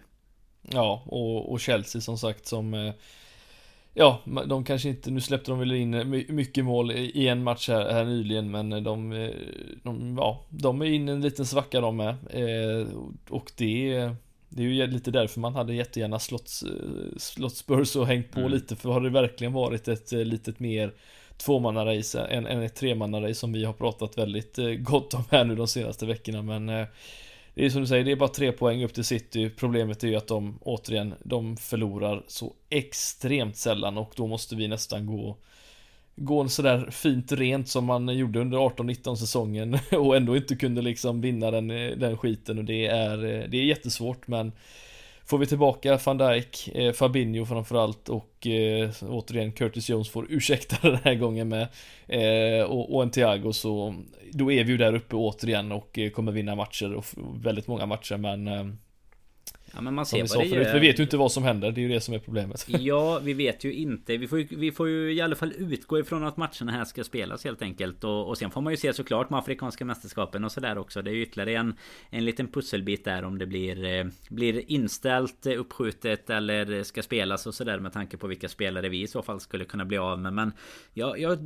[0.63, 2.95] Ja, och, och Chelsea som sagt som eh,
[3.95, 7.93] Ja, de kanske inte, nu släppte de väl in mycket mål i en match här,
[7.93, 9.31] här nyligen men de, eh,
[9.83, 12.15] de, ja, de är inne i en liten svacka de med.
[12.31, 12.87] Eh,
[13.29, 14.11] och det,
[14.49, 16.63] det är ju lite därför man hade jättegärna slått,
[17.17, 18.53] slått Spurs och hängt på mm.
[18.53, 20.93] lite för har det verkligen varit ett litet mer
[21.37, 25.55] tvåmannarace än, än ett tremannarace som vi har pratat väldigt eh, gott om här nu
[25.55, 26.87] de senaste veckorna men eh,
[27.55, 29.51] det är som du säger, det är bara tre poäng upp till City.
[29.51, 34.69] Problemet är ju att de återigen, de förlorar så extremt sällan och då måste vi
[34.69, 35.37] nästan gå
[36.17, 40.83] gå en sådär fint rent som man gjorde under 18-19 säsongen och ändå inte kunde
[40.83, 44.53] liksom vinna den, eh, den skiten och det är, eh, det är jättesvårt men
[45.33, 50.77] Får vi tillbaka van Dijk, eh, Fabinho framförallt och eh, återigen Curtis Jones får ursäkta
[50.89, 51.69] den här gången med
[52.07, 53.53] eh, och, och en Thiago.
[53.53, 53.95] Så
[54.33, 57.05] då är vi ju där uppe återigen och eh, kommer vinna matcher och
[57.35, 58.65] väldigt många matcher men eh,
[59.75, 61.81] Ja men man ser vad det förut, Vi vet ju inte vad som händer, det
[61.81, 62.67] är ju det som är problemet.
[62.83, 64.17] Ja, vi vet ju inte.
[64.17, 67.05] Vi får ju, vi får ju i alla fall utgå ifrån att matcherna här ska
[67.05, 68.05] spelas helt enkelt.
[68.05, 71.03] Och, och sen får man ju se såklart med Afrikanska mästerskapen och sådär också.
[71.03, 71.75] Det är ju ytterligare en,
[72.11, 77.47] en liten pusselbit där om det blir, eh, blir inställt, eh, uppskjutet eller ska spelas
[77.47, 80.19] och sådär med tanke på vilka spelare vi i så fall skulle kunna bli av
[80.19, 80.33] med.
[80.33, 80.53] Men
[80.95, 81.39] jag, jag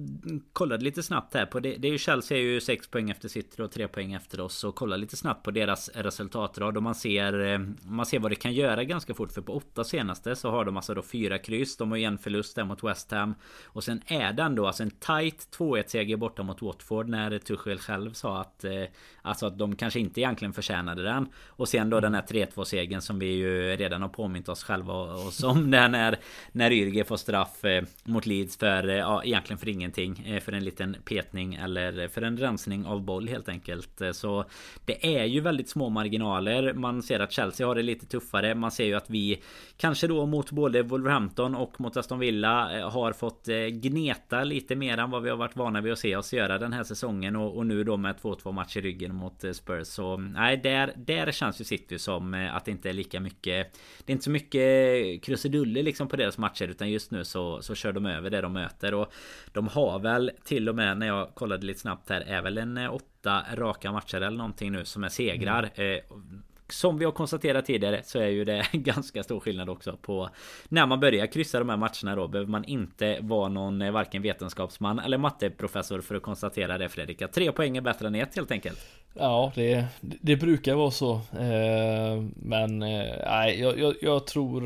[0.53, 1.77] kollade lite snabbt här på det.
[1.79, 4.64] Det är ju Chelsea är ju 6 poäng efter City och 3 poäng efter oss.
[4.64, 8.31] Och kolla lite snabbt på deras resultatrad och man ser, eh, man ser se vad
[8.31, 9.33] det kan göra ganska fort.
[9.33, 11.77] För på åtta senaste så har de alltså då fyra kryss.
[11.77, 13.35] De har en förlust där mot West Ham.
[13.64, 17.09] Och sen är den då alltså en tight 2-1 seger borta mot Watford.
[17.09, 18.85] När Tuchel själv sa att eh,
[19.27, 21.29] Alltså att de kanske inte egentligen förtjänade den.
[21.47, 24.95] Och sen då den här 3-2 segern som vi ju redan har påmint oss själva
[24.95, 25.71] oss om.
[25.71, 26.19] den är
[26.53, 30.27] när Yrge får straff eh, mot Leeds för eh, ja, egentligen för ingenting.
[30.27, 34.03] Eh, för en liten petning eller för en rensning av boll helt enkelt.
[34.12, 34.45] Så
[34.85, 36.73] det är ju väldigt små marginaler.
[36.73, 38.55] Man ser att Chelsea har det lite tuffare.
[38.55, 39.43] Man ser ju att vi
[39.77, 45.11] kanske då mot både Wolverhampton och mot Aston Villa har fått gneta lite mer än
[45.11, 47.37] vad vi har varit vana vid att se oss göra den här säsongen.
[47.37, 49.87] Och, och nu då med 2-2 matcher i ryggen mot eh, Spurs.
[49.87, 53.73] Så nej, där, där känns ju City som eh, att det inte är lika mycket.
[54.05, 57.75] Det är inte så mycket krusiduller liksom på deras matcher utan just nu så, så
[57.75, 58.95] kör de över det de möter.
[58.95, 59.13] Och
[59.53, 62.77] de har väl till och med när jag kollade lite snabbt här är väl en
[62.77, 65.71] eh, åtta raka matcher eller någonting nu som är segrar.
[65.75, 66.43] Mm
[66.73, 70.29] som vi har konstaterat tidigare så är ju det ganska stor skillnad också på
[70.69, 74.23] när man börjar kryssa de här matcherna då behöver man inte vara någon eh, varken
[74.23, 77.23] vetenskapsman eller matteprofessor för att konstatera det Fredrik.
[77.23, 78.79] Att tre poäng är bättre än ett helt enkelt.
[79.14, 81.12] Ja, det, det brukar vara så.
[81.14, 84.62] Eh, men eh, nej, jag, jag, jag tror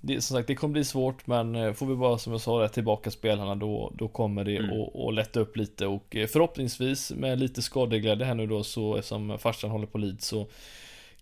[0.00, 3.10] det, som sagt, det kommer bli svårt men får vi bara som jag sa tillbaka
[3.10, 4.70] spelarna då, då kommer det mm.
[4.70, 9.38] att, att lätta upp lite och förhoppningsvis med lite skadeglädje här nu då så som
[9.38, 10.46] farsan håller på lid så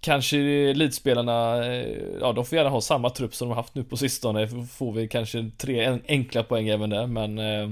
[0.01, 3.97] Kanske Elitspelarna, eh, ja de får gärna ha samma trupp som de haft nu på
[3.97, 4.49] sistone.
[4.49, 7.69] Får vi kanske tre enkla poäng även där men eh,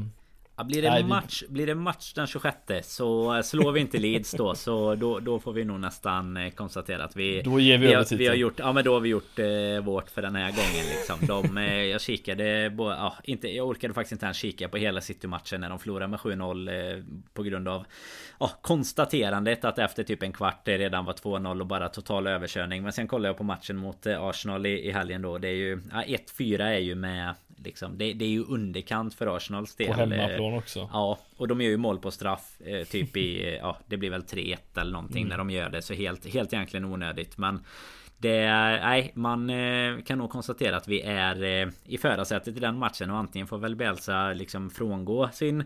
[0.59, 1.53] Ja, blir, det Nej, match, vi...
[1.53, 5.53] blir det match den 26 så slår vi inte Leeds då så då, då får
[5.53, 8.59] vi nog nästan eh, konstatera att vi Då ger vi, vi, har, vi har gjort
[8.59, 11.27] Ja men då har vi gjort eh, vårt för den här gången liksom.
[11.27, 15.01] De, eh, Jag kikade bo, ja, inte, Jag orkade faktiskt inte ens kika på hela
[15.01, 17.87] City-matchen när de förlorade med 7-0 eh, På grund av
[18.41, 22.83] ja, Konstaterandet att efter typ en kvart det redan var 2-0 och bara total överkörning.
[22.83, 25.39] Men sen kollade jag på matchen mot eh, Arsenal i, i helgen då.
[25.39, 26.03] Det är ju ja,
[26.39, 27.35] 1-4 är ju med
[27.67, 27.99] Liksom.
[27.99, 29.87] Det, det, är ju underkant för Arsenals del.
[29.87, 30.91] På hemmaplan också.
[30.93, 32.61] Ja, och de gör ju mål på straff.
[32.61, 35.29] Eh, typ i, ja, det blir väl 3-1 eller någonting mm.
[35.29, 35.83] när de gör det.
[35.83, 37.39] Så helt, helt egentligen onödigt.
[37.39, 37.65] Men
[38.19, 42.61] det är, nej, man eh, kan nog konstatera att vi är eh, i förarsätet i
[42.61, 45.65] den matchen och antingen får väl Bielsa liksom frångå sin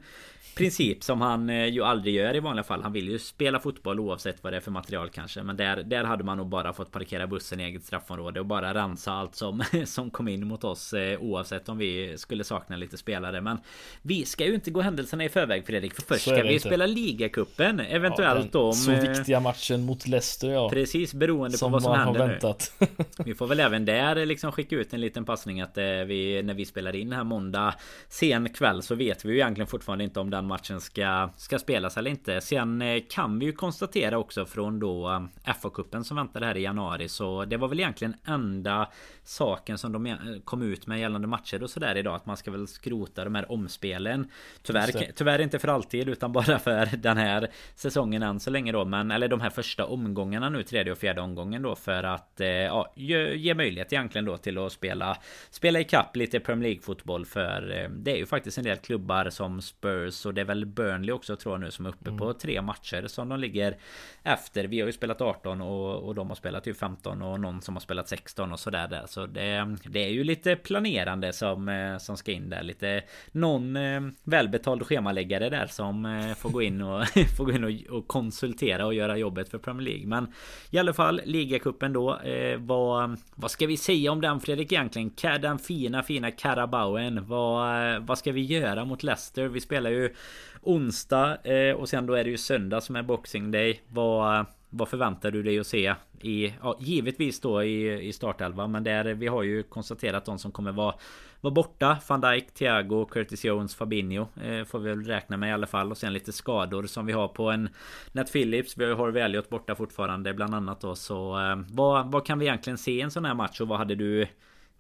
[0.57, 2.83] princip som han eh, ju aldrig gör i vanliga fall.
[2.83, 5.43] Han vill ju spela fotboll oavsett vad det är för material kanske.
[5.43, 8.75] Men där, där hade man nog bara fått parkera bussen i eget straffområde och bara
[8.75, 13.41] rensa allt som, som kom in mot oss oavsett om vi skulle sakna lite spelare.
[13.41, 13.59] Men
[14.03, 15.95] vi ska ju inte gå händelserna i förväg Fredrik.
[15.95, 16.69] För först ska vi inte.
[16.69, 17.81] spela ligacupen.
[17.81, 18.73] Eventuellt ja, då.
[18.73, 20.69] Så viktiga matchen mot Leicester ja.
[20.71, 22.87] Precis beroende som på vad som händer väntat nu.
[23.25, 26.55] vi får väl även där liksom skicka ut en liten passning att eh, vi när
[26.55, 27.75] vi spelar in här måndag
[28.09, 31.97] sen kväll så vet vi ju egentligen fortfarande inte om den matchen ska, ska spelas
[31.97, 32.41] eller inte.
[32.41, 36.63] Sen eh, kan vi ju konstatera också från då eh, FA-cupen som väntar här i
[36.63, 37.09] januari.
[37.09, 38.89] Så det var väl egentligen enda
[39.31, 42.15] saken som de eh, kom ut med gällande matcher och sådär idag.
[42.15, 44.31] Att man ska väl skrota de här omspelen.
[44.63, 48.85] Tyvärr, tyvärr inte för alltid utan bara för den här säsongen än så länge då.
[48.85, 51.77] Men eller de här första omgångarna nu, tredje och fjärde omgången då.
[51.77, 55.17] För att ja, ge, ge möjlighet egentligen då till att spela
[55.51, 57.27] Spela ikapp lite Premier League fotboll.
[57.27, 61.13] För det är ju faktiskt en del klubbar som Spurs och det är väl Burnley
[61.13, 62.19] också tror jag nu som är uppe mm.
[62.19, 63.77] på tre matcher som de ligger
[64.23, 64.65] efter.
[64.65, 67.75] Vi har ju spelat 18 och, och de har spelat ju 15 och någon som
[67.75, 69.05] har spelat 16 och sådär där.
[69.07, 72.63] Så det, det är ju lite planerande som, eh, som ska in där.
[72.63, 73.03] Lite
[73.33, 77.07] någon eh, välbetald schemaläggare där som eh, får gå in och
[77.37, 80.07] får gå in och, och konsultera och göra jobbet för Premier League.
[80.07, 80.33] Men
[80.71, 85.11] i alla fall ligacupen då Eh, vad, vad ska vi säga om den Fredrik egentligen?
[85.41, 87.27] Den fina fina Karabauen.
[87.27, 89.49] Vad, vad ska vi göra mot Leicester?
[89.49, 90.15] Vi spelar ju
[90.63, 93.81] onsdag eh, och sen då är det ju söndag som är Boxing Day.
[93.89, 95.95] Vad, vad förväntar du dig att se?
[96.21, 100.53] I, ja, givetvis då i, i startelva men där vi har ju konstaterat de som
[100.53, 100.95] kommer vara
[101.41, 101.99] var borta.
[102.09, 105.91] Van Dijk, Thiago, Curtis Jones, Fabinho eh, får vi väl räkna med i alla fall.
[105.91, 107.69] Och sen lite skador som vi har på en
[108.13, 108.79] Nat Phillips.
[108.79, 110.95] Vi har Harvey Elliot borta fortfarande bland annat då.
[110.95, 113.79] Så eh, vad, vad kan vi egentligen se i en sån här match och vad
[113.79, 114.27] hade du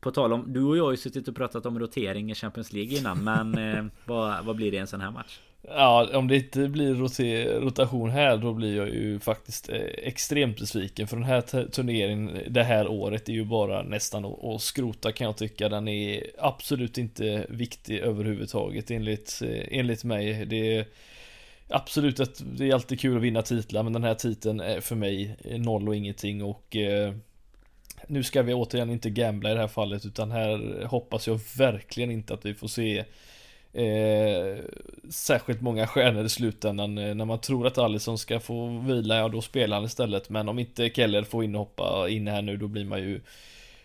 [0.01, 2.73] på tal om, du och jag har ju suttit och pratat om rotering i Champions
[2.73, 5.41] League innan Men eh, vad, vad blir det i en sån här match?
[5.63, 6.95] Ja, om det inte blir
[7.61, 12.63] rotation här då blir jag ju faktiskt eh, extremt besviken för den här turneringen det
[12.63, 15.69] här året är ju bara nästan att skrota kan jag tycka.
[15.69, 20.47] Den är absolut inte viktig överhuvudtaget enligt, eh, enligt mig.
[20.47, 20.87] Det är
[21.69, 24.97] absolut att det är alltid kul att vinna titlar men den här titeln är för
[24.97, 27.15] mig eh, noll och ingenting och eh,
[28.07, 32.11] nu ska vi återigen inte gambla i det här fallet utan här hoppas jag verkligen
[32.11, 33.05] inte att vi får se
[33.73, 34.65] eh,
[35.11, 36.99] särskilt många stjärnor i slutändan.
[36.99, 40.29] Eh, när man tror att Alisson ska få vila, ja då spelar han istället.
[40.29, 43.21] Men om inte Keller får inhoppa in här nu, då blir man ju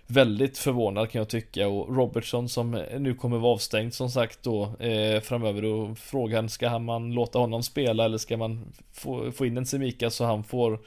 [0.07, 4.63] väldigt förvånad kan jag tycka och Robertson som nu kommer vara avstängd som sagt då
[4.79, 9.57] eh, framöver och frågan ska man låta honom spela eller ska man få, få in
[9.57, 10.79] en Semika så han får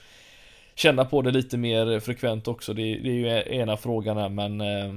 [0.74, 4.61] känna på det lite mer frekvent också det, det är ju ena frågan här men
[4.61, 4.94] eh,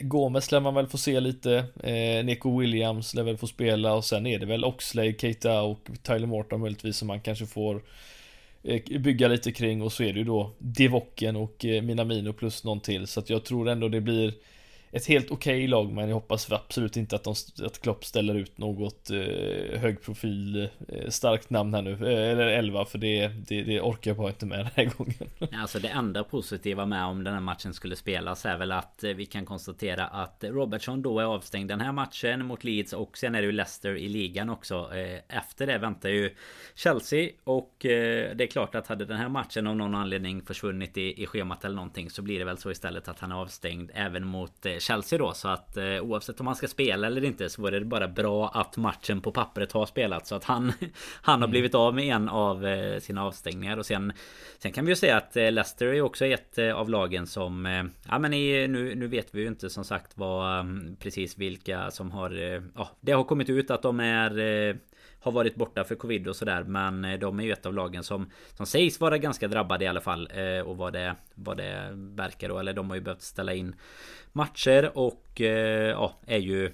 [0.00, 1.64] Gomes lär man väl få se lite.
[1.82, 5.78] Eh, Nico Williams lär väl få spela och sen är det väl Oxlade, Keita och
[6.02, 7.82] Tyler Morton möjligtvis som man kanske får
[8.62, 12.64] eh, bygga lite kring och så är det ju då Divocken och eh, Minamino plus
[12.64, 14.34] någon till så att jag tror ändå det blir
[14.92, 17.34] ett helt okej okay lag men jag hoppas absolut inte att, de,
[17.66, 22.84] att Klopp ställer ut något eh, högprofil eh, starkt namn här nu eh, Eller 11
[22.84, 25.52] för det, det, det, orkar jag bara inte med den här gången.
[25.62, 29.10] Alltså det enda positiva med om den här matchen skulle spelas är väl att eh,
[29.10, 33.34] vi kan konstatera att Robertson då är avstängd den här matchen mot Leeds och sen
[33.34, 34.94] är det ju Leicester i ligan också.
[34.94, 36.34] Eh, Efter det väntar ju
[36.74, 40.96] Chelsea och eh, det är klart att hade den här matchen av någon anledning försvunnit
[40.96, 43.90] i, i schemat eller någonting så blir det väl så istället att han är avstängd
[43.94, 47.48] även mot eh, Chelsea då så att eh, oavsett om han ska spela eller inte
[47.48, 50.72] så var det bara bra att matchen på pappret har spelat så att han
[51.22, 51.50] Han har mm.
[51.50, 54.12] blivit av med en av eh, sina avstängningar och sen
[54.58, 57.66] Sen kan vi ju säga att eh, Leicester är också ett eh, av lagen som
[57.66, 61.38] eh, Ja men i, nu, nu vet vi ju inte som sagt vad mm, Precis
[61.38, 62.30] vilka som har
[62.76, 64.30] Ja det har kommit ut att de är
[65.20, 68.04] har varit borta för covid och sådär Men eh, de är ju ett av lagen
[68.04, 71.90] som Som sägs vara ganska drabbade i alla fall eh, Och vad det Vad det
[71.94, 72.58] verkar då.
[72.58, 73.74] Eller de har ju behövt ställa in
[74.32, 76.72] Matcher och eh, ja är ju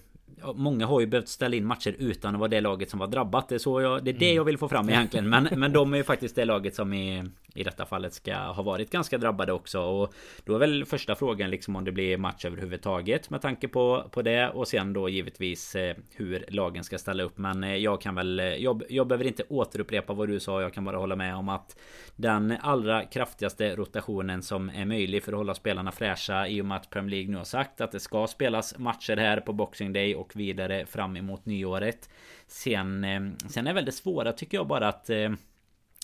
[0.55, 3.49] Många har ju behövt ställa in matcher utan att vara det laget som var drabbat.
[3.49, 4.37] Det är, så jag, det, är det mm.
[4.37, 5.29] jag vill få fram egentligen.
[5.29, 7.24] Men, men de är ju faktiskt det laget som i,
[7.55, 9.81] i detta fallet ska ha varit ganska drabbade också.
[9.81, 10.14] Och
[10.45, 14.22] då är väl första frågan liksom om det blir match överhuvudtaget med tanke på, på
[14.22, 14.49] det.
[14.49, 17.39] Och sen då givetvis eh, hur lagen ska ställa upp.
[17.39, 18.41] Men eh, jag kan väl...
[18.41, 20.62] Eh, jag, jag behöver inte återupprepa vad du sa.
[20.62, 21.77] Jag kan bara hålla med om att
[22.16, 26.76] den allra kraftigaste rotationen som är möjlig för att hålla spelarna fräscha i och med
[26.76, 30.14] att Premier League nu har sagt att det ska spelas matcher här på Boxing Day
[30.14, 32.10] och vidare fram emot nyåret.
[32.46, 35.30] Sen, eh, sen är väl det svåra tycker jag bara att eh,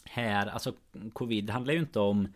[0.05, 0.73] här, alltså
[1.13, 2.29] covid handlar ju inte om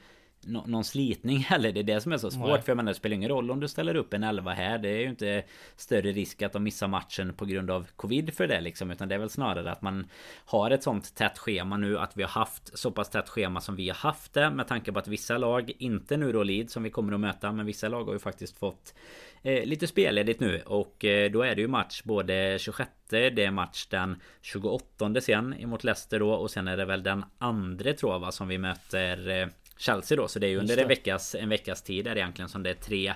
[0.47, 1.73] någon slitning heller.
[1.73, 2.49] Det är det som är så svårt.
[2.49, 2.63] Nej.
[2.63, 4.79] För jag menar, det spelar ingen roll om du ställer upp en elva här.
[4.79, 5.43] Det är ju inte
[5.77, 8.91] större risk att de missar matchen på grund av covid för det liksom.
[8.91, 10.07] Utan det är väl snarare att man
[10.45, 11.99] har ett sånt tätt schema nu.
[11.99, 14.51] Att vi har haft så pass tätt schema som vi har haft det.
[14.51, 17.53] Med tanke på att vissa lag, inte nu då Leeds som vi kommer att möta.
[17.53, 18.95] Men vissa lag har ju faktiskt fått
[19.43, 20.63] eh, lite spelledigt nu.
[20.67, 25.55] Och eh, då är det ju match både 26 det är match den 28 sen
[25.55, 26.33] emot Leicester då.
[26.33, 30.17] Och sen är det väl den andra tror jag va, som vi möter eh, Chelsea
[30.17, 30.29] då.
[30.29, 32.75] Så det är ju under en veckas, en veckas tid är egentligen som det är
[32.75, 33.15] tre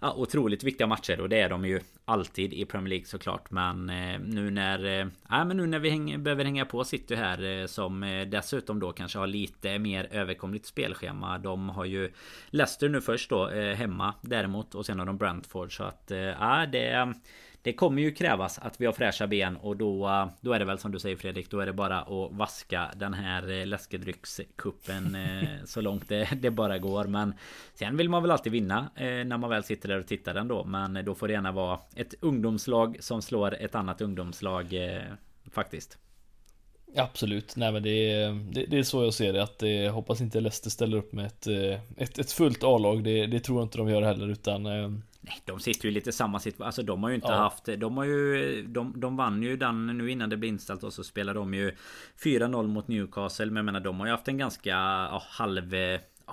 [0.00, 3.50] ja, otroligt viktiga matcher och det är de ju alltid i Premier League såklart.
[3.50, 7.14] Men eh, nu när eh, ja, men nu när vi häng, behöver hänga på City
[7.14, 11.38] här eh, som eh, dessutom då kanske har lite mer överkomligt spelschema.
[11.38, 12.12] De har ju
[12.50, 16.18] Leicester nu först då eh, hemma däremot och sen har de Brentford så att eh,
[16.18, 17.14] ja, det
[17.64, 20.78] det kommer ju krävas att vi har fräscha ben och då Då är det väl
[20.78, 25.64] som du säger Fredrik Då är det bara att vaska den här eh, läskedryckskuppen eh,
[25.64, 27.04] Så långt det, det, bara går.
[27.04, 27.34] Men
[27.74, 30.64] Sen vill man väl alltid vinna eh, När man väl sitter där och tittar ändå.
[30.64, 34.74] Men då får det gärna vara Ett ungdomslag som slår ett annat ungdomslag
[35.50, 35.98] Faktiskt.
[36.96, 40.20] Absolut, nej men det är, det, det, är så jag ser det att det, hoppas
[40.20, 41.46] inte Leicester ställer upp med ett,
[41.96, 43.04] ett, ett fullt A-lag.
[43.04, 44.66] Det, det, tror jag inte de gör heller utan
[45.26, 46.66] Nej, de sitter ju lite samma situation.
[46.66, 47.36] Alltså de har ju inte ja.
[47.36, 47.64] haft...
[47.64, 48.62] De har ju...
[48.66, 51.76] De, de vann ju den nu innan det blev inställt och så spelar de ju
[52.22, 53.46] 4-0 mot Newcastle.
[53.46, 55.74] Men jag menar de har ju haft en ganska ja, halv...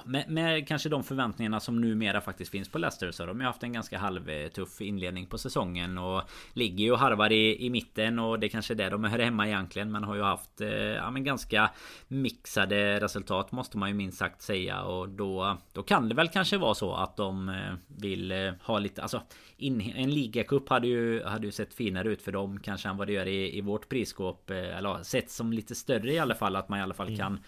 [0.06, 3.64] med, med, kanske de förväntningarna som numera faktiskt finns på Leicester så de har haft
[3.64, 6.22] en ganska halvtuff inledning på säsongen och
[6.54, 9.20] ligger ju och harvar i, i mitten och det är kanske är där de hör
[9.20, 11.72] hemma egentligen men har ju haft eh, ja, men ganska
[12.08, 16.58] mixade resultat måste man ju minst sagt säga och då då kan det väl kanske
[16.58, 19.22] vara så att de eh, vill eh, ha lite alltså
[19.58, 23.08] in, en ligacup hade ju hade ju sett finare ut för dem kanske än vad
[23.08, 26.70] det gör i, i vårt prisskåp eller sett som lite större i alla fall att
[26.70, 27.20] man i alla fall mm.
[27.20, 27.40] kan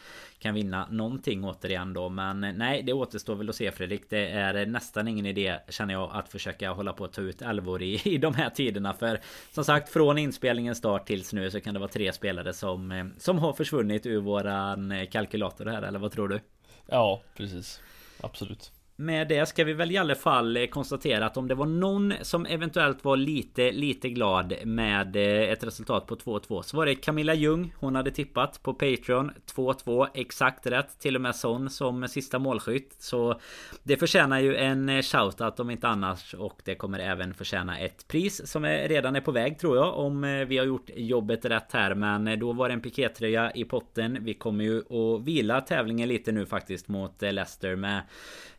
[0.44, 4.10] kan vinna någonting återigen då men eh, nej det återstår väl att se Fredrik.
[4.10, 7.42] Det är eh, nästan ingen idé känner jag att försöka hålla på att ta ut
[7.42, 8.94] älvor i, i de här tiderna.
[8.94, 9.20] För
[9.52, 13.06] som sagt från inspelningens start tills nu så kan det vara tre spelare som eh,
[13.18, 16.40] som har försvunnit ur våran kalkylator här eller vad tror du?
[16.86, 17.82] Ja precis.
[18.22, 21.66] Absolut med det ska vi väl i alla fall eh, konstatera att om det var
[21.66, 26.86] någon som eventuellt var lite lite glad med eh, ett resultat på 2-2 så var
[26.86, 27.74] det Camilla Ljung.
[27.80, 31.00] Hon hade tippat på Patreon 2-2 exakt rätt.
[31.00, 32.96] Till och med sån som sista målskytt.
[33.00, 33.40] Så
[33.84, 38.08] det förtjänar ju en eh, shoutout om inte annars och det kommer även förtjäna ett
[38.08, 41.72] pris som är, redan är på väg tror jag om vi har gjort jobbet rätt
[41.72, 41.96] här.
[41.96, 44.18] Men då var det en pikétröja i potten.
[44.22, 48.02] Vi kommer ju att vila tävlingen lite nu faktiskt mot Leicester med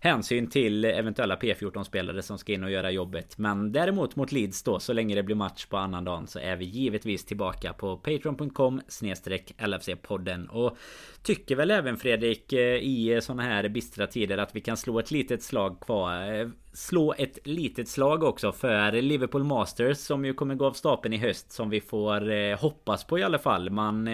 [0.00, 3.38] hänsyn till eventuella P14-spelare som ska in och göra jobbet.
[3.38, 6.56] Men däremot mot Leeds då, så länge det blir match på annan dagen så är
[6.56, 10.46] vi givetvis tillbaka på patreon.com snedstreck LFC-podden.
[10.46, 10.76] Och
[11.24, 14.98] tycker väl även Fredrik eh, i eh, sådana här bistra tider att vi kan slå
[14.98, 20.34] ett litet slag kvar eh, slå ett litet slag också för Liverpool Masters som ju
[20.34, 23.70] kommer gå av stapeln i höst som vi får hoppas på i alla fall.
[23.70, 24.08] Man,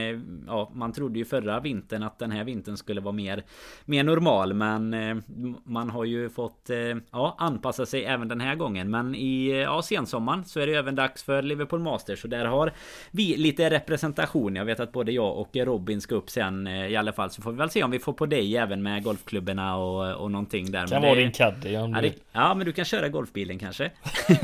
[0.47, 3.45] ja, man trodde ju förra vintern att den här vintern skulle vara mer,
[3.85, 4.95] mer normal men
[5.65, 6.71] man har ju fått
[7.11, 8.91] ja, anpassa sig även den här gången.
[8.91, 12.73] Men i ja, sensommaren så är det även dags för Liverpool Masters och där har
[13.11, 14.57] vi lite representation.
[14.57, 17.53] Jag vet att både jag och Robin ska upp sen eh, alla fall så får
[17.53, 20.87] vi väl se om vi får på dig även med golfklubborna och, och någonting där.
[20.87, 23.91] Kan vara din caddy om ja, ja, Ja men du kan köra golfbilen kanske.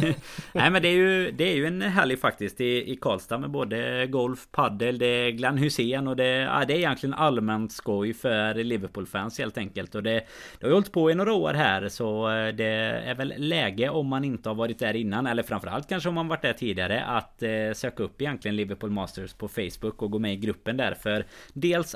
[0.52, 3.50] Nej men det är ju Det är ju en helg faktiskt i, i Karlstad med
[3.50, 8.14] både golf, paddel, det är Glenn Hussein och det, ja, det är egentligen allmänt skoj
[8.14, 9.94] för Liverpool-fans helt enkelt.
[9.94, 10.26] Och det
[10.58, 12.64] Det har ju hållit på i några år här så eh, det
[13.06, 16.28] är väl läge om man inte har varit där innan eller framförallt kanske om man
[16.28, 20.32] varit där tidigare att eh, söka upp egentligen Liverpool Masters på Facebook och gå med
[20.32, 20.94] i gruppen där.
[20.94, 21.94] För dels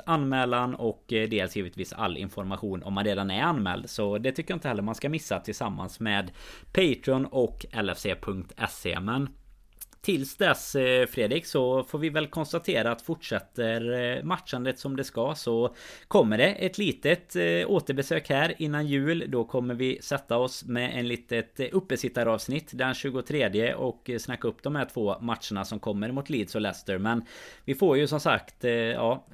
[0.51, 3.89] anmälan och eh, dels givetvis all information om man redan är anmäld.
[3.89, 6.31] Så det tycker jag inte heller man ska missa tillsammans med
[6.73, 9.29] Patreon och LFC.se men
[10.01, 15.03] Tills dess eh, Fredrik så får vi väl konstatera att fortsätter eh, matchandet som det
[15.03, 15.75] ska så
[16.07, 19.25] kommer det ett litet eh, återbesök här innan jul.
[19.27, 24.75] Då kommer vi sätta oss med en litet uppesittaravsnitt den 23 och snacka upp de
[24.75, 26.97] här två matcherna som kommer mot Leeds och Leicester.
[26.97, 27.25] Men
[27.65, 28.63] vi får ju som sagt
[28.95, 29.25] ja,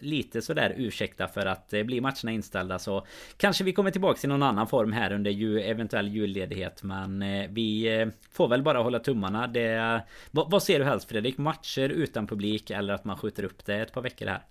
[0.00, 3.06] lite sådär ursäkta för att blir matcherna inställda så
[3.36, 6.82] kanske vi kommer tillbaka i någon annan form här under ju, eventuell julledighet.
[6.82, 9.46] Men vi får väl bara hålla tummarna.
[9.46, 11.38] Det vad, vad ser du helst Fredrik?
[11.38, 14.42] Matcher utan publik eller att man skjuter upp det ett par veckor här?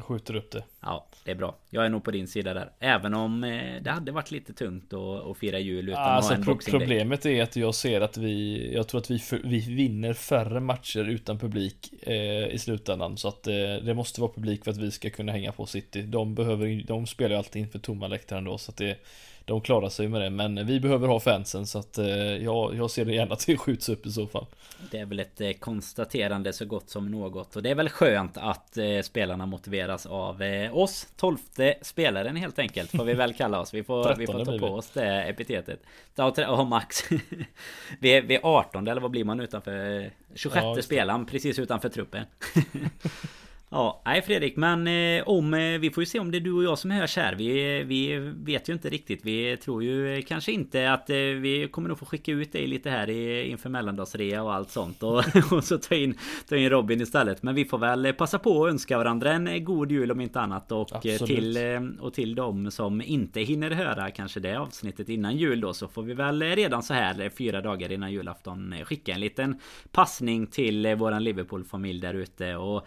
[0.00, 0.64] Skjuter upp det.
[0.80, 1.56] Ja, det är bra.
[1.70, 2.72] Jag är nog på din sida där.
[2.78, 6.44] Även om eh, det hade varit lite tungt att, att fira jul utan alltså, att
[6.44, 9.40] ha en pro Problemet är att jag ser att vi, jag tror att vi, för,
[9.44, 13.16] vi vinner färre matcher utan publik eh, i slutändan.
[13.16, 13.52] Så att eh,
[13.82, 16.02] det måste vara publik för att vi ska kunna hänga på City.
[16.02, 18.98] De behöver, de spelar ju alltid inför tomma läktare ändå så att det
[19.44, 20.30] de klarar sig med det.
[20.30, 23.56] Men vi behöver ha fansen så att eh, jag, jag ser det gärna att det
[23.56, 24.46] skjuts upp i så fall.
[24.90, 27.56] Det är väl ett eh, konstaterande så gott som något.
[27.56, 31.08] Och det är väl skönt att eh, spelarna motiveras av oss.
[31.16, 33.74] Tolfte spelaren helt enkelt får vi väl kalla oss.
[33.74, 35.80] Vi får, vi får ta på oss det epitetet.
[36.14, 37.04] Ja, max.
[38.00, 40.10] vi, är, vi är 18 eller vad blir man utanför?
[40.34, 42.24] 26 ja, spelaren precis utanför truppen.
[43.74, 46.52] Ja, nej Fredrik, men eh, om eh, vi får ju se om det är du
[46.52, 47.34] och jag som hörs här.
[47.34, 49.24] Vi, vi vet ju inte riktigt.
[49.24, 52.90] Vi tror ju kanske inte att eh, vi kommer nog få skicka ut dig lite
[52.90, 56.18] här i, inför mellandagsrea och allt sånt och, och så ta in,
[56.48, 57.42] ta in Robin istället.
[57.42, 60.72] Men vi får väl passa på att önska varandra en god jul om inte annat
[60.72, 65.36] och eh, till eh, och till de som inte hinner höra kanske det avsnittet innan
[65.36, 69.20] jul då så får vi väl redan så här fyra dagar innan julafton skicka en
[69.20, 69.60] liten
[69.92, 72.86] passning till våran Liverpool familj där ute och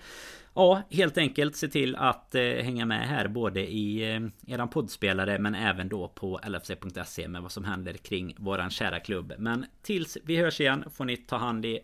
[0.55, 5.39] Ja, helt enkelt se till att eh, hänga med här både i eh, eran poddspelare
[5.39, 9.33] men även då på lfc.se med vad som händer kring våran kära klubb.
[9.37, 11.79] Men tills vi hörs igen får ni ta hand, i,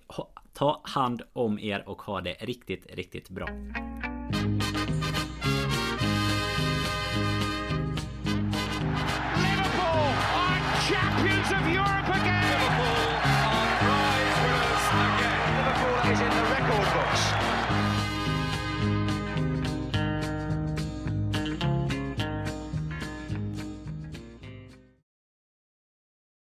[0.53, 3.47] ta hand om er och ha det riktigt, riktigt bra.